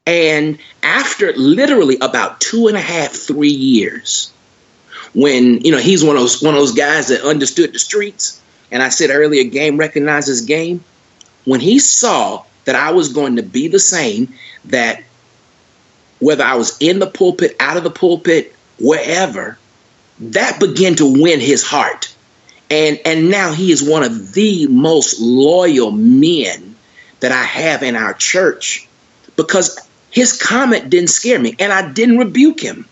[0.07, 4.33] And after literally about two and a half, three years,
[5.15, 8.41] when you know he's one of those one of those guys that understood the streets,
[8.71, 10.85] and I said earlier, game recognizes game.
[11.45, 14.35] When he saw that I was going to be the same,
[14.67, 15.03] that
[16.19, 19.57] whether I was in the pulpit, out of the pulpit, wherever,
[20.21, 22.15] that began to win his heart.
[22.71, 26.77] And and now he is one of the most loyal men
[27.21, 28.87] that I have in our church
[29.35, 32.87] because his comment didn't scare me and I didn't rebuke him.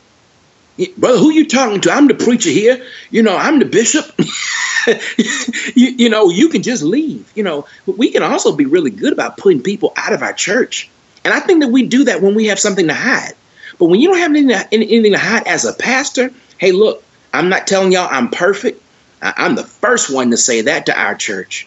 [0.97, 1.91] Brother, who you talking to?
[1.91, 2.83] I'm the preacher here.
[3.11, 4.07] You know, I'm the bishop.
[5.75, 7.31] you, you know, you can just leave.
[7.35, 10.89] You know, we can also be really good about putting people out of our church.
[11.25, 13.35] And I think that we do that when we have something to hide.
[13.79, 17.03] But when you don't have anything to, anything to hide as a pastor, hey, look,
[17.33, 18.83] I'm not telling y'all I'm perfect.
[19.21, 21.67] I'm the first one to say that to our church.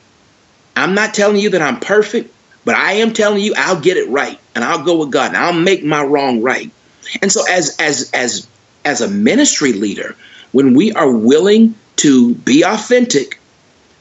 [0.76, 4.10] I'm not telling you that I'm perfect, but I am telling you I'll get it
[4.10, 6.72] right and I'll go with God and I'll make my wrong right.
[7.22, 8.48] And so as as as
[8.86, 10.16] as a ministry leader,
[10.52, 13.40] when we are willing to be authentic,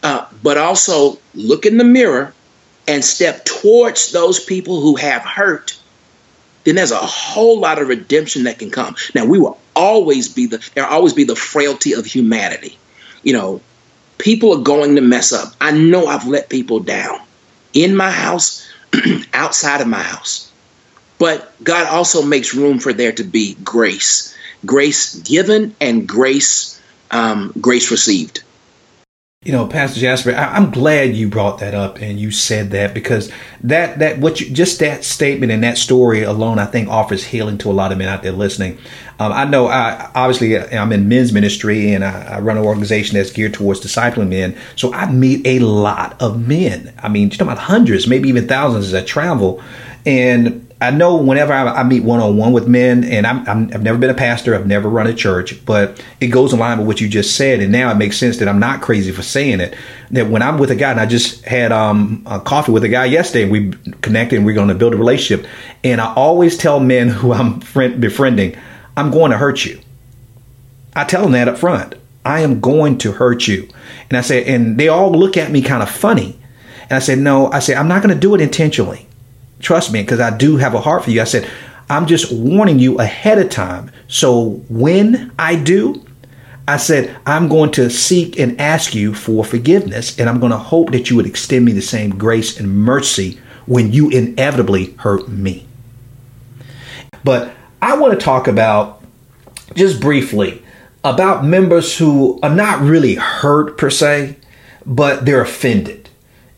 [0.03, 2.33] uh, but also look in the mirror
[2.87, 5.79] and step towards those people who have hurt
[6.69, 8.95] then there's a whole lot of redemption that can come.
[9.15, 12.79] Now we will always be the there always be the frailty of humanity.
[13.23, 13.61] You know,
[14.19, 15.55] people are going to mess up.
[15.63, 17.21] I know I've let people down
[17.73, 18.71] in my house,
[19.33, 20.53] outside of my house.
[21.19, 24.37] But God also makes room for there to be grace,
[24.67, 26.78] grace given and grace
[27.11, 28.43] um, grace received.
[29.45, 32.93] You know, Pastor Jasper, I, am glad you brought that up and you said that
[32.93, 33.31] because
[33.63, 37.57] that that what you just that statement and that story alone, I think, offers healing
[37.59, 38.79] to a lot of men out there listening.
[39.21, 43.17] Um, I know, I obviously I'm in men's ministry and I, I, run an organization
[43.17, 44.57] that's geared towards discipling men.
[44.75, 46.93] So I meet a lot of men.
[46.99, 49.63] I mean, you're talking about hundreds, maybe even thousands as I travel,
[50.05, 53.83] and I know whenever I, I meet one on one with men, and i have
[53.83, 56.87] never been a pastor, I've never run a church, but it goes in line with
[56.87, 59.59] what you just said, and now it makes sense that I'm not crazy for saying
[59.59, 59.75] it.
[60.13, 62.89] That when I'm with a guy, and I just had um, a coffee with a
[62.89, 63.73] guy yesterday, and we
[64.03, 65.51] connected, and we're going to build a relationship,
[65.83, 68.57] and I always tell men who I'm friend, befriending,
[68.97, 69.81] I'm going to hurt you.
[70.95, 71.97] I tell them that up front.
[72.25, 73.69] I am going to hurt you,
[74.09, 76.39] and I say, and they all look at me kind of funny,
[76.83, 79.08] and I said, no, I say I'm not going to do it intentionally.
[79.61, 81.21] Trust me, because I do have a heart for you.
[81.21, 81.51] I said,
[81.91, 83.91] I'm just warning you ahead of time.
[84.09, 86.05] So when I do,
[86.69, 90.59] I said, I'm going to seek and ask you for forgiveness, and I'm going to
[90.59, 95.29] hope that you would extend me the same grace and mercy when you inevitably hurt
[95.29, 95.67] me.
[97.25, 99.03] But I want to talk about,
[99.75, 100.63] just briefly,
[101.03, 104.37] about members who are not really hurt per se,
[104.85, 105.98] but they're offended.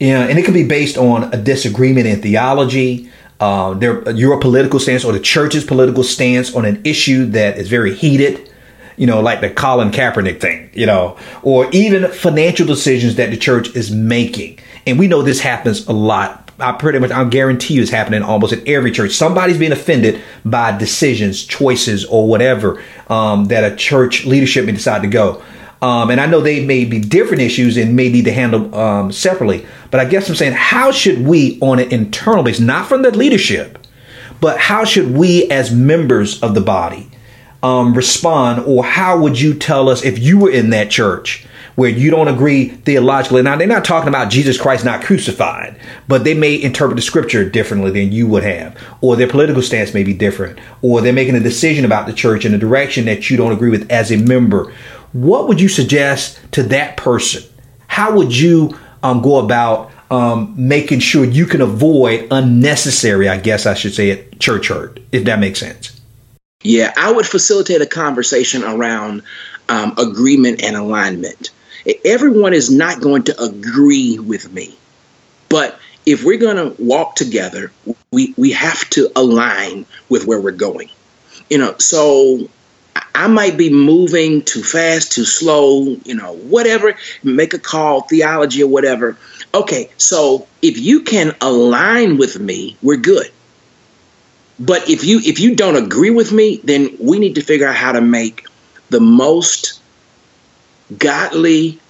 [0.01, 5.05] And it can be based on a disagreement in theology, uh, their your political stance
[5.05, 8.51] or the church's political stance on an issue that is very heated.
[8.97, 13.37] You know, like the Colin Kaepernick thing, you know, or even financial decisions that the
[13.37, 14.59] church is making.
[14.87, 16.51] And we know this happens a lot.
[16.59, 19.13] I pretty much, I guarantee you, it's happening almost at every church.
[19.13, 25.01] Somebody's being offended by decisions, choices, or whatever um, that a church leadership may decide
[25.01, 25.43] to go.
[25.83, 29.13] Um, and I know they may be different issues and may need to handle um,
[29.13, 29.67] separately.
[29.91, 33.11] But I guess I'm saying, how should we, on an internal base, not from the
[33.11, 33.79] leadership,
[34.41, 37.11] but how should we, as members of the body,
[37.63, 38.65] um, respond?
[38.67, 41.47] Or how would you tell us if you were in that church?
[41.81, 43.41] where you don't agree theologically.
[43.41, 47.49] Now, they're not talking about Jesus Christ not crucified, but they may interpret the scripture
[47.49, 51.37] differently than you would have, or their political stance may be different, or they're making
[51.37, 54.19] a decision about the church in a direction that you don't agree with as a
[54.19, 54.71] member,
[55.13, 57.43] what would you suggest to that person?
[57.87, 63.67] How would you um, go about um, making sure you can avoid unnecessary, I guess
[63.67, 66.01] I should say it, church hurt, if that makes sense?
[66.63, 69.23] Yeah, I would facilitate a conversation around
[69.69, 71.51] um, agreement and alignment.
[72.05, 74.77] Everyone is not going to agree with me,
[75.49, 77.73] but if we're going to walk together,
[78.11, 80.91] we, we have to align with where we're going.
[81.49, 82.49] You know, so
[83.15, 88.63] I might be moving too fast, too slow, you know, whatever, make a call, theology
[88.63, 89.17] or whatever.
[89.55, 93.31] Okay, so if you can align with me, we're good.
[94.59, 97.77] But if you if you don't agree with me, then we need to figure out
[97.77, 98.47] how to make
[98.91, 99.81] the most
[100.99, 101.81] godly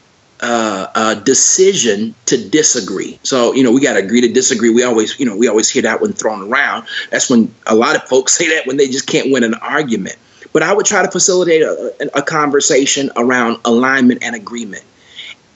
[0.41, 3.19] uh, uh, decision to disagree.
[3.23, 4.71] So you know we got to agree to disagree.
[4.71, 6.87] We always you know we always hear that when thrown around.
[7.11, 10.17] That's when a lot of folks say that when they just can't win an argument.
[10.53, 14.85] But I would try to facilitate a, a conversation around alignment and agreement.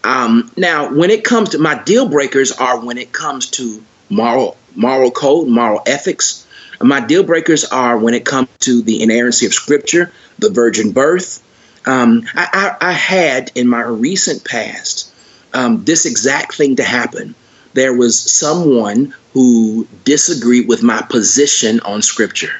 [0.05, 4.57] Um, now, when it comes to my deal breakers, are when it comes to moral
[4.77, 6.47] moral code, moral ethics.
[6.81, 11.43] My deal breakers are when it comes to the inerrancy of Scripture, the virgin birth.
[11.87, 15.13] Um, I, I, I, had in my recent past
[15.53, 17.35] um, this exact thing to happen.
[17.75, 22.55] There was someone who disagreed with my position on Scripture.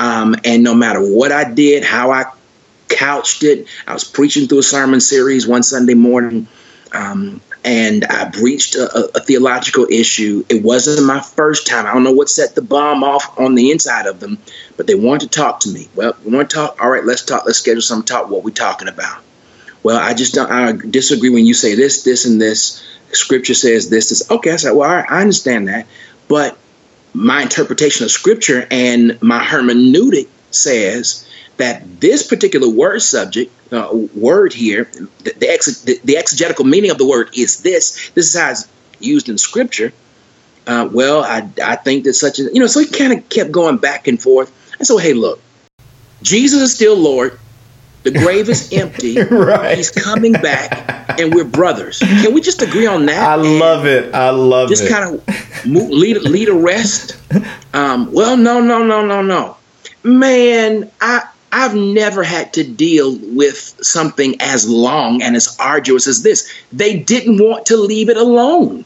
[0.00, 2.24] Um, and no matter what I did, how I
[2.88, 6.48] couched it, I was preaching through a sermon series one Sunday morning.
[6.90, 10.42] Um, and I breached a, a, theological issue.
[10.48, 11.84] It wasn't my first time.
[11.84, 14.38] I don't know what set the bomb off on the inside of them,
[14.78, 15.86] but they wanted to talk to me.
[15.94, 16.82] Well, we want to talk.
[16.82, 17.44] All right, let's talk.
[17.44, 18.30] Let's schedule some talk.
[18.30, 19.22] What we talking about?
[19.82, 20.50] Well, I just don't.
[20.50, 22.82] I disagree when you say this, this, and this.
[23.12, 24.08] Scripture says this.
[24.08, 24.30] This.
[24.30, 24.72] Okay, I said.
[24.72, 25.86] Well, I understand that,
[26.26, 26.56] but
[27.14, 34.52] my interpretation of scripture and my hermeneutic says that this particular word subject, uh, word
[34.52, 34.84] here,
[35.24, 38.10] the, the, ex, the, the, exegetical meaning of the word is this.
[38.10, 39.92] This is how it's used in scripture.
[40.66, 43.52] Uh, well, I, I think that such a, you know, so he kind of kept
[43.52, 44.52] going back and forth.
[44.78, 45.40] And so, hey, look,
[46.22, 47.38] Jesus is still Lord.
[48.02, 49.20] The grave is empty.
[49.30, 49.76] right.
[49.76, 51.98] He's coming back, and we're brothers.
[51.98, 53.22] Can we just agree on that?
[53.22, 54.14] I love it.
[54.14, 54.88] I love just it.
[54.88, 57.16] Just kind of lead lead a rest.
[57.74, 59.56] Um, well, no, no, no, no, no,
[60.02, 60.90] man.
[61.00, 66.50] I I've never had to deal with something as long and as arduous as this.
[66.72, 68.84] They didn't want to leave it alone.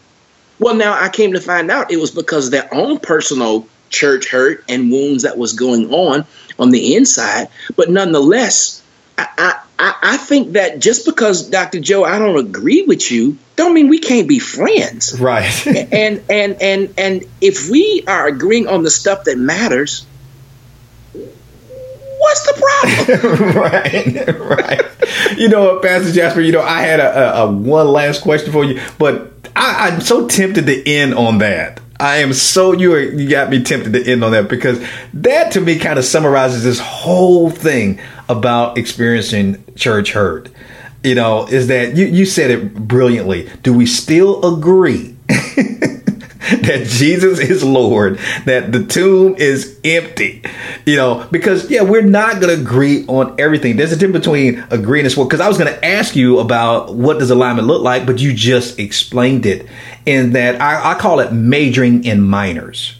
[0.58, 4.28] Well, now I came to find out it was because of their own personal church
[4.30, 6.24] hurt and wounds that was going on
[6.58, 7.48] on the inside.
[7.76, 8.82] But nonetheless,
[9.16, 11.80] I, I, I think that just because Dr.
[11.80, 15.20] Joe, I don't agree with you, don't mean we can't be friends.
[15.20, 15.66] Right.
[15.66, 20.06] and and and and if we are agreeing on the stuff that matters,
[21.12, 23.56] what's the problem?
[23.56, 25.38] right, right.
[25.38, 28.64] You know, Pastor Jasper, you know, I had a, a, a one last question for
[28.64, 31.80] you, but I, I'm so tempted to end on that.
[32.00, 34.84] I am so you are, you got me tempted to end on that because
[35.14, 40.50] that to me kind of summarizes this whole thing about experiencing church hurt.
[41.02, 43.50] You know, is that you you said it brilliantly.
[43.62, 50.42] Do we still agree that Jesus is Lord, that the tomb is empty.
[50.86, 53.76] You know, because yeah, we're not to agree on everything.
[53.76, 55.26] There's a difference between agreeing and well.
[55.26, 58.78] Because I was to ask you about what does alignment look like, but you just
[58.78, 59.66] explained it
[60.06, 62.96] in that I, I call it majoring in minors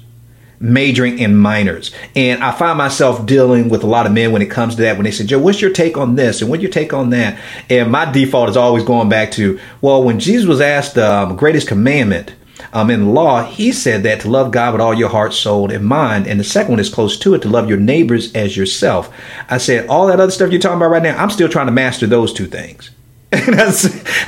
[0.65, 1.93] majoring in minors.
[2.17, 4.97] And I find myself dealing with a lot of men when it comes to that,
[4.97, 6.41] when they say, Joe, what's your take on this?
[6.41, 7.39] And what's your take on that?
[7.69, 11.37] And my default is always going back to, well, when Jesus was asked the um,
[11.37, 12.35] greatest commandment,
[12.73, 15.85] um, in law, he said that to love God with all your heart, soul, and
[15.85, 16.27] mind.
[16.27, 19.15] And the second one is close to it, to love your neighbors as yourself.
[19.49, 21.73] I said, all that other stuff you're talking about right now, I'm still trying to
[21.73, 22.91] master those two things.
[23.47, 23.71] And I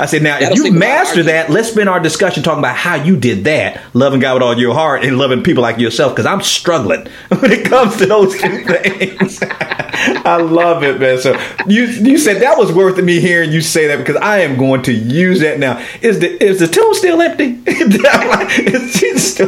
[0.07, 3.17] said, now, That'll if you master that, let's spend our discussion talking about how you
[3.17, 6.43] did that, loving God with all your heart and loving people like yourself, because I'm
[6.43, 9.39] struggling when it comes to those two things.
[9.43, 11.19] I love it, man.
[11.19, 14.59] So you you said that was worth me hearing you say that because I am
[14.59, 15.79] going to use that now.
[16.03, 17.63] Is the is the tomb still empty?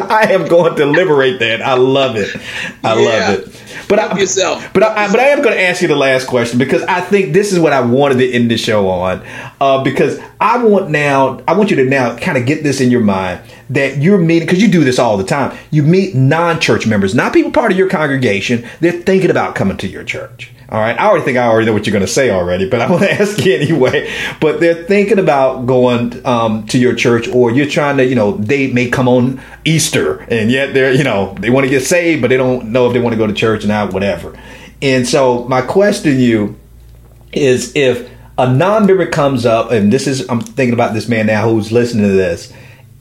[0.09, 1.61] I am going to liberate that.
[1.63, 2.35] I love it.
[2.83, 3.05] I yeah.
[3.05, 3.68] love it.
[3.89, 4.72] But Help I, yourself.
[4.72, 7.33] But I, but I am going to ask you the last question because I think
[7.33, 9.24] this is what I wanted to end the show on.
[9.61, 12.91] Uh, because I want now, I want you to now kind of get this in
[12.91, 15.57] your mind that you're meeting because you do this all the time.
[15.70, 18.66] You meet non-church members, not people part of your congregation.
[18.81, 20.51] They're thinking about coming to your church.
[20.71, 20.99] All right.
[21.01, 23.03] I already think I already know what you're going to say already, but I want
[23.03, 24.12] to ask you anyway.
[24.39, 28.33] But they're thinking about going um, to your church, or you're trying to, you know,
[28.33, 32.21] they may come on Easter, and yet they're, you know, they want to get saved,
[32.21, 34.39] but they don't know if they want to go to church or not, whatever.
[34.83, 36.59] And so my question to you
[37.33, 41.49] is, if a non-member comes up, and this is, I'm thinking about this man now
[41.49, 42.53] who's listening to this,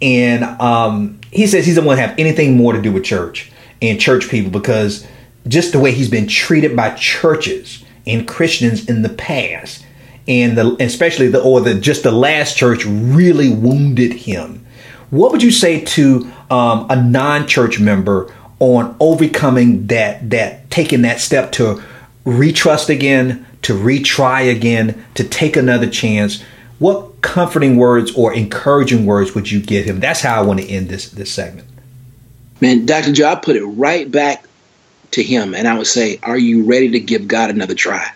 [0.01, 3.51] and um, he says he doesn't want to have anything more to do with church
[3.81, 5.05] and church people because
[5.47, 9.85] just the way he's been treated by churches and Christians in the past,
[10.27, 14.65] and the, especially the or the just the last church really wounded him.
[15.09, 21.19] What would you say to um, a non-church member on overcoming that that taking that
[21.19, 21.81] step to
[22.25, 26.43] retrust again, to retry again, to take another chance?
[26.79, 29.99] What comforting words or encouraging words would you give him?
[29.99, 31.67] That's how I want to end this this segment.
[32.59, 33.13] Man, Dr.
[33.13, 34.47] Joe, I put it right back
[35.11, 38.11] to him and I would say, Are you ready to give God another try?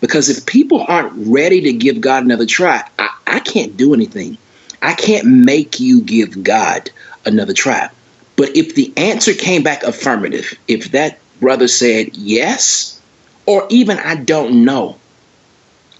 [0.00, 4.36] Because if people aren't ready to give God another try, I, I can't do anything.
[4.82, 6.90] I can't make you give God
[7.24, 7.88] another try.
[8.36, 13.00] But if the answer came back affirmative, if that brother said yes,
[13.46, 14.98] or even I don't know,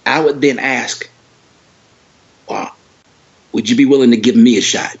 [0.05, 1.09] I would then ask,
[2.47, 2.73] well,
[3.51, 4.95] would you be willing to give me a shot?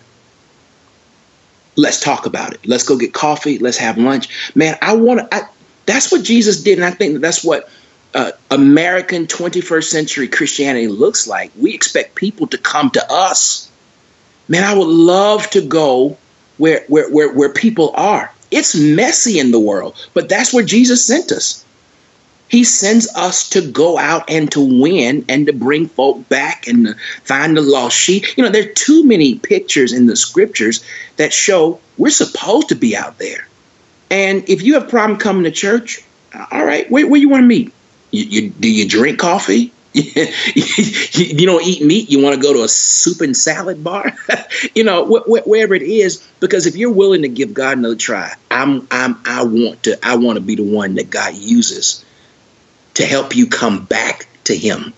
[1.79, 2.67] Let's talk about it.
[2.67, 3.57] Let's go get coffee.
[3.57, 4.53] Let's have lunch.
[4.53, 5.49] Man, I want to.
[5.85, 7.69] That's what Jesus did, and I think that that's what
[8.13, 11.51] uh, American 21st century Christianity looks like.
[11.57, 13.71] We expect people to come to us.
[14.49, 16.17] Man, I would love to go
[16.57, 18.29] where where where, where people are.
[18.51, 21.63] It's messy in the world, but that's where Jesus sent us.
[22.49, 26.87] He sends us to go out and to win and to bring folk back and
[26.87, 28.25] to find the lost sheep.
[28.37, 30.83] You know, there are too many pictures in the scriptures
[31.17, 33.47] that show we're supposed to be out there.
[34.09, 35.99] And if you have a problem coming to church,
[36.33, 37.71] uh, all right, where, where you want to meet?
[38.11, 39.71] You, you, do you drink coffee?
[39.93, 42.09] you don't eat meat.
[42.09, 44.13] You want to go to a soup and salad bar,
[44.75, 46.25] you know, wh- wh- wherever it is.
[46.39, 50.15] Because if you're willing to give God another try, I'm, I'm, I want to, I
[50.15, 52.05] want to be the one that God uses
[52.99, 54.93] to help you come back to him?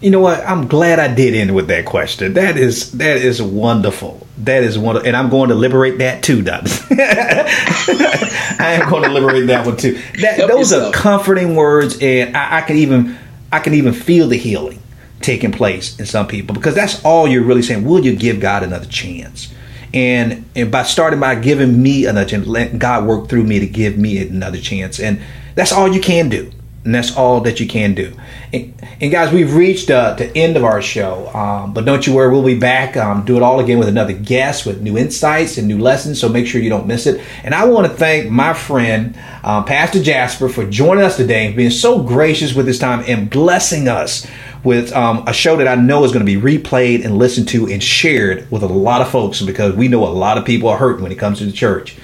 [0.00, 0.40] You know what?
[0.40, 2.32] I'm glad I did end with that question.
[2.32, 4.26] That is that is wonderful.
[4.38, 6.66] That is wonderful, and I'm going to liberate that too, Doug.
[6.90, 10.00] I am going to liberate that one too.
[10.20, 10.92] That, those yourself.
[10.94, 13.16] are comforting words, and I, I can even
[13.52, 14.82] I can even feel the healing
[15.20, 17.84] taking place in some people because that's all you're really saying.
[17.84, 19.52] Will you give God another chance?
[19.94, 23.68] And and by starting by giving me another chance, let God work through me to
[23.68, 25.20] give me another chance, and
[25.54, 26.50] that's all you can do.
[26.84, 28.12] And that's all that you can do.
[28.52, 32.14] And, and guys, we've reached uh, the end of our show, um, but don't you
[32.14, 35.58] worry, we'll be back, um, do it all again with another guest with new insights
[35.58, 36.20] and new lessons.
[36.20, 37.20] So make sure you don't miss it.
[37.44, 41.56] And I want to thank my friend um, Pastor Jasper for joining us today, and
[41.56, 44.26] being so gracious with his time and blessing us
[44.64, 47.68] with um, a show that I know is going to be replayed and listened to
[47.68, 50.78] and shared with a lot of folks because we know a lot of people are
[50.78, 51.96] hurt when it comes to the church.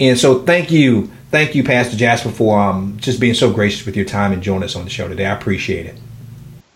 [0.00, 3.96] And so thank you thank you, Pastor Jasper, for um, just being so gracious with
[3.96, 5.26] your time and joining us on the show today.
[5.26, 5.98] I appreciate it.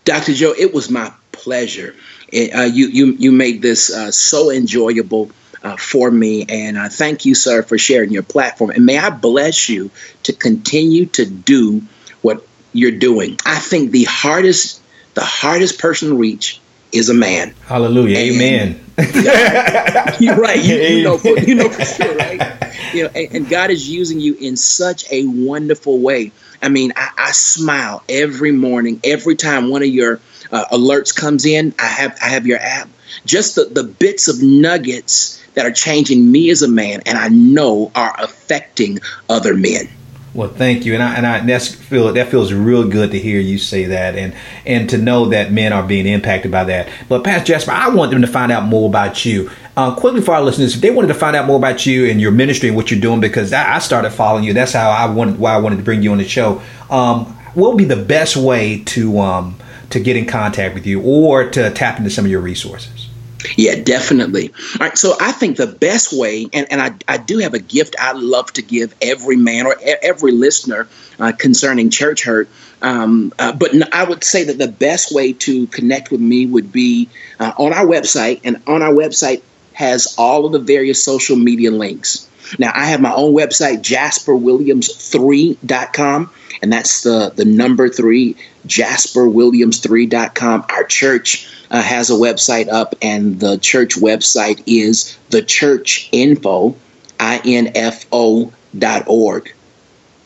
[0.05, 0.33] Dr.
[0.33, 1.95] Joe, it was my pleasure.
[2.29, 5.31] It, uh, you, you, you made this uh, so enjoyable
[5.63, 8.71] uh, for me, and uh, thank you, sir, for sharing your platform.
[8.71, 9.91] And may I bless you
[10.23, 11.83] to continue to do
[12.21, 13.37] what you're doing.
[13.45, 14.81] I think the hardest,
[15.13, 16.59] the hardest person to reach
[16.91, 17.53] is a man.
[17.65, 18.17] Hallelujah.
[18.17, 18.85] And, Amen.
[20.19, 20.61] you're right.
[20.61, 22.93] You, you, know, you know for sure, right?
[22.93, 26.31] You know, and, and, God is using you in such a wonderful way.
[26.61, 30.19] I mean, I, I smile every morning, every time one of your
[30.51, 31.73] uh, alerts comes in.
[31.79, 32.89] I have I have your app.
[33.25, 37.29] Just the, the bits of nuggets that are changing me as a man, and I
[37.29, 39.89] know are affecting other men.
[40.33, 43.41] Well, thank you, and I and I that's feel that feels real good to hear
[43.41, 44.33] you say that, and
[44.65, 46.87] and to know that men are being impacted by that.
[47.09, 49.51] But Pastor Jasper, I want them to find out more about you.
[49.75, 52.21] Uh, quickly for our listeners, if they wanted to find out more about you and
[52.21, 54.53] your ministry and what you're doing, because I, I started following you.
[54.53, 56.61] That's how I wanted why I wanted to bring you on the show.
[56.89, 59.57] Um, what would be the best way to um,
[59.89, 63.10] to get in contact with you or to tap into some of your resources?
[63.57, 64.49] Yeah, definitely.
[64.49, 64.97] All right.
[64.97, 68.13] So I think the best way, and, and I, I do have a gift I
[68.13, 70.87] love to give every man or every listener
[71.19, 72.49] uh, concerning church hurt.
[72.81, 76.71] Um, uh, but I would say that the best way to connect with me would
[76.71, 79.41] be uh, on our website, and on our website
[79.73, 82.27] has all of the various social media links.
[82.59, 86.31] Now, I have my own website, jasperwilliams3.com,
[86.61, 88.35] and that's the, the number three,
[88.67, 90.65] jasperwilliams3.com.
[90.69, 96.75] Our church uh, has a website up, and the church website is thechurchinfo,
[97.19, 99.53] I-N-F-O dot org.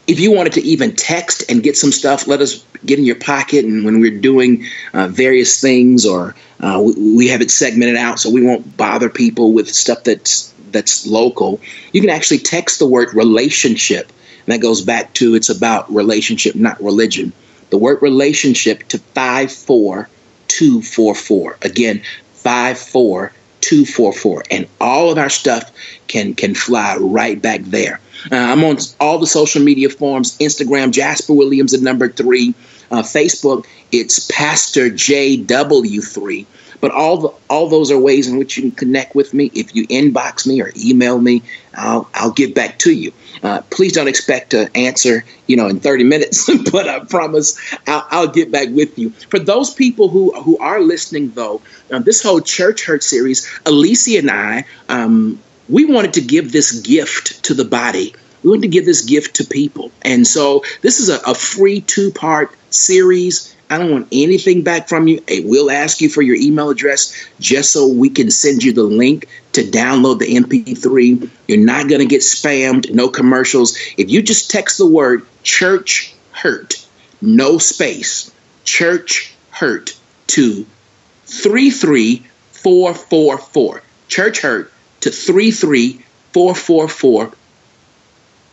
[0.08, 3.16] If you wanted to even text and get some stuff, let us get in your
[3.16, 3.66] pocket.
[3.66, 8.20] And when we're doing uh, various things, or uh, we, we have it segmented out
[8.20, 11.62] so we won't bother people with stuff that's that's local,
[11.94, 14.12] you can actually text the word relationship.
[14.46, 17.34] And that goes back to it's about relationship, not religion.
[17.70, 19.00] The word relationship to
[20.50, 21.58] 54244.
[21.62, 22.02] Again,
[22.34, 24.44] 54244.
[24.52, 25.72] And all of our stuff
[26.08, 28.00] can can fly right back there.
[28.32, 32.54] Uh, I'm on all the social media forms Instagram, Jasper Williams at number three.
[32.92, 36.46] Uh, Facebook, it's Pastor JW3.
[36.82, 39.50] But all the, all those are ways in which you can connect with me.
[39.56, 41.42] If you inbox me or email me,
[41.76, 43.12] I'll I'll get back to you.
[43.44, 48.08] Uh, please don't expect to answer, you know, in 30 minutes, but I promise I'll,
[48.10, 49.10] I'll, get back with you.
[49.10, 51.62] For those people who who are listening, though,
[51.92, 56.80] uh, this whole church hurt series, Alecia and I, um, we wanted to give this
[56.82, 58.14] gift to the body.
[58.44, 61.82] We wanted to give this gift to people, and so this is a, a free
[61.82, 65.22] two part series I don't want anything back from you.
[65.28, 68.84] Hey, we'll ask you for your email address just so we can send you the
[68.84, 71.30] link to download the MP3.
[71.50, 73.78] You're not going to get spammed, no commercials.
[73.98, 76.88] If you just text the word church hurt,
[77.22, 78.32] no space,
[78.64, 79.98] church hurt
[80.28, 80.66] to
[81.26, 83.84] 33444.
[84.08, 84.72] Church hurt
[85.02, 87.34] to 33444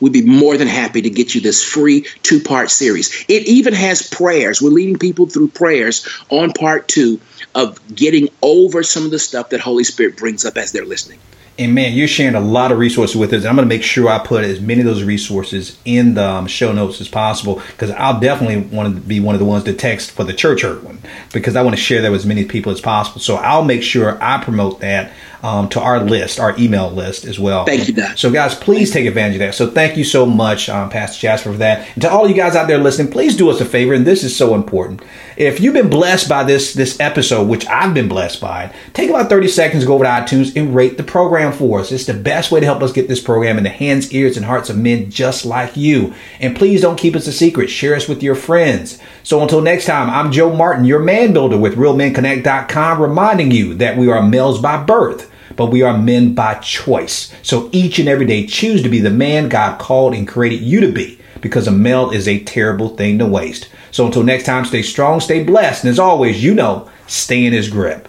[0.03, 3.25] we'd be more than happy to get you this free two part series.
[3.29, 4.61] It even has prayers.
[4.61, 7.21] We're leading people through prayers on part two
[7.55, 11.21] of getting over some of the stuff that Holy Spirit brings up as they're listening.
[11.59, 13.45] And man, you're sharing a lot of resources with us.
[13.45, 16.47] I'm going to make sure I put as many of those resources in the um,
[16.47, 19.75] show notes as possible because I'll definitely want to be one of the ones to
[19.75, 20.99] text for the church hurt one
[21.33, 23.21] because I want to share that with as many people as possible.
[23.21, 25.13] So I'll make sure I promote that
[25.43, 27.65] um, to our list, our email list as well.
[27.65, 28.19] Thank you, Dad.
[28.19, 29.55] So, guys, please take advantage of that.
[29.55, 31.89] So, thank you so much, um, Pastor Jasper, for that.
[31.95, 34.23] And to all you guys out there listening, please do us a favor, and this
[34.23, 35.03] is so important.
[35.37, 39.11] If you've been blessed by this this episode, which I've been blessed by it, take
[39.11, 41.91] about 30 seconds, go over to iTunes, and rate the program for us.
[41.91, 44.47] It's the best way to help us get this program in the hands, ears, and
[44.47, 46.15] hearts of men just like you.
[46.39, 47.69] And please don't keep us a secret.
[47.69, 48.99] Share us with your friends.
[49.25, 53.97] So until next time, I'm Joe Martin, your man builder with RealMenConnect.com, reminding you that
[53.97, 57.33] we are males by birth but we are men by choice.
[57.43, 60.81] So each and every day, choose to be the man God called and created you
[60.81, 63.69] to be because a male is a terrible thing to waste.
[63.91, 67.53] So until next time, stay strong, stay blessed, and as always, you know, stay in
[67.53, 68.09] his grip.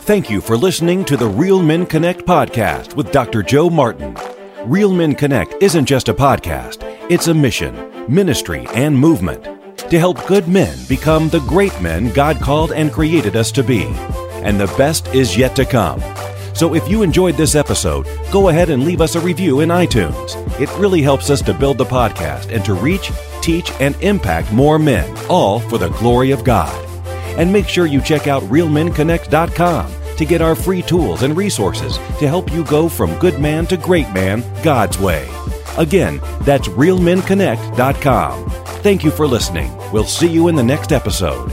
[0.00, 3.42] Thank you for listening to the Real Men Connect podcast with Dr.
[3.42, 4.16] Joe Martin.
[4.64, 9.44] Real Men Connect isn't just a podcast, it's a mission ministry, and movement
[9.90, 13.84] to help good men become the great men God called and created us to be.
[14.42, 16.00] And the best is yet to come.
[16.54, 20.34] So if you enjoyed this episode, go ahead and leave us a review in iTunes.
[20.60, 23.12] It really helps us to build the podcast and to reach,
[23.42, 26.84] teach, and impact more men, all for the glory of God.
[27.38, 32.26] And make sure you check out realmenconnect.com to get our free tools and resources to
[32.26, 35.28] help you go from good man to great man God's way.
[35.76, 38.50] Again, that's realmenconnect.com.
[38.82, 39.70] Thank you for listening.
[39.92, 41.52] We'll see you in the next episode.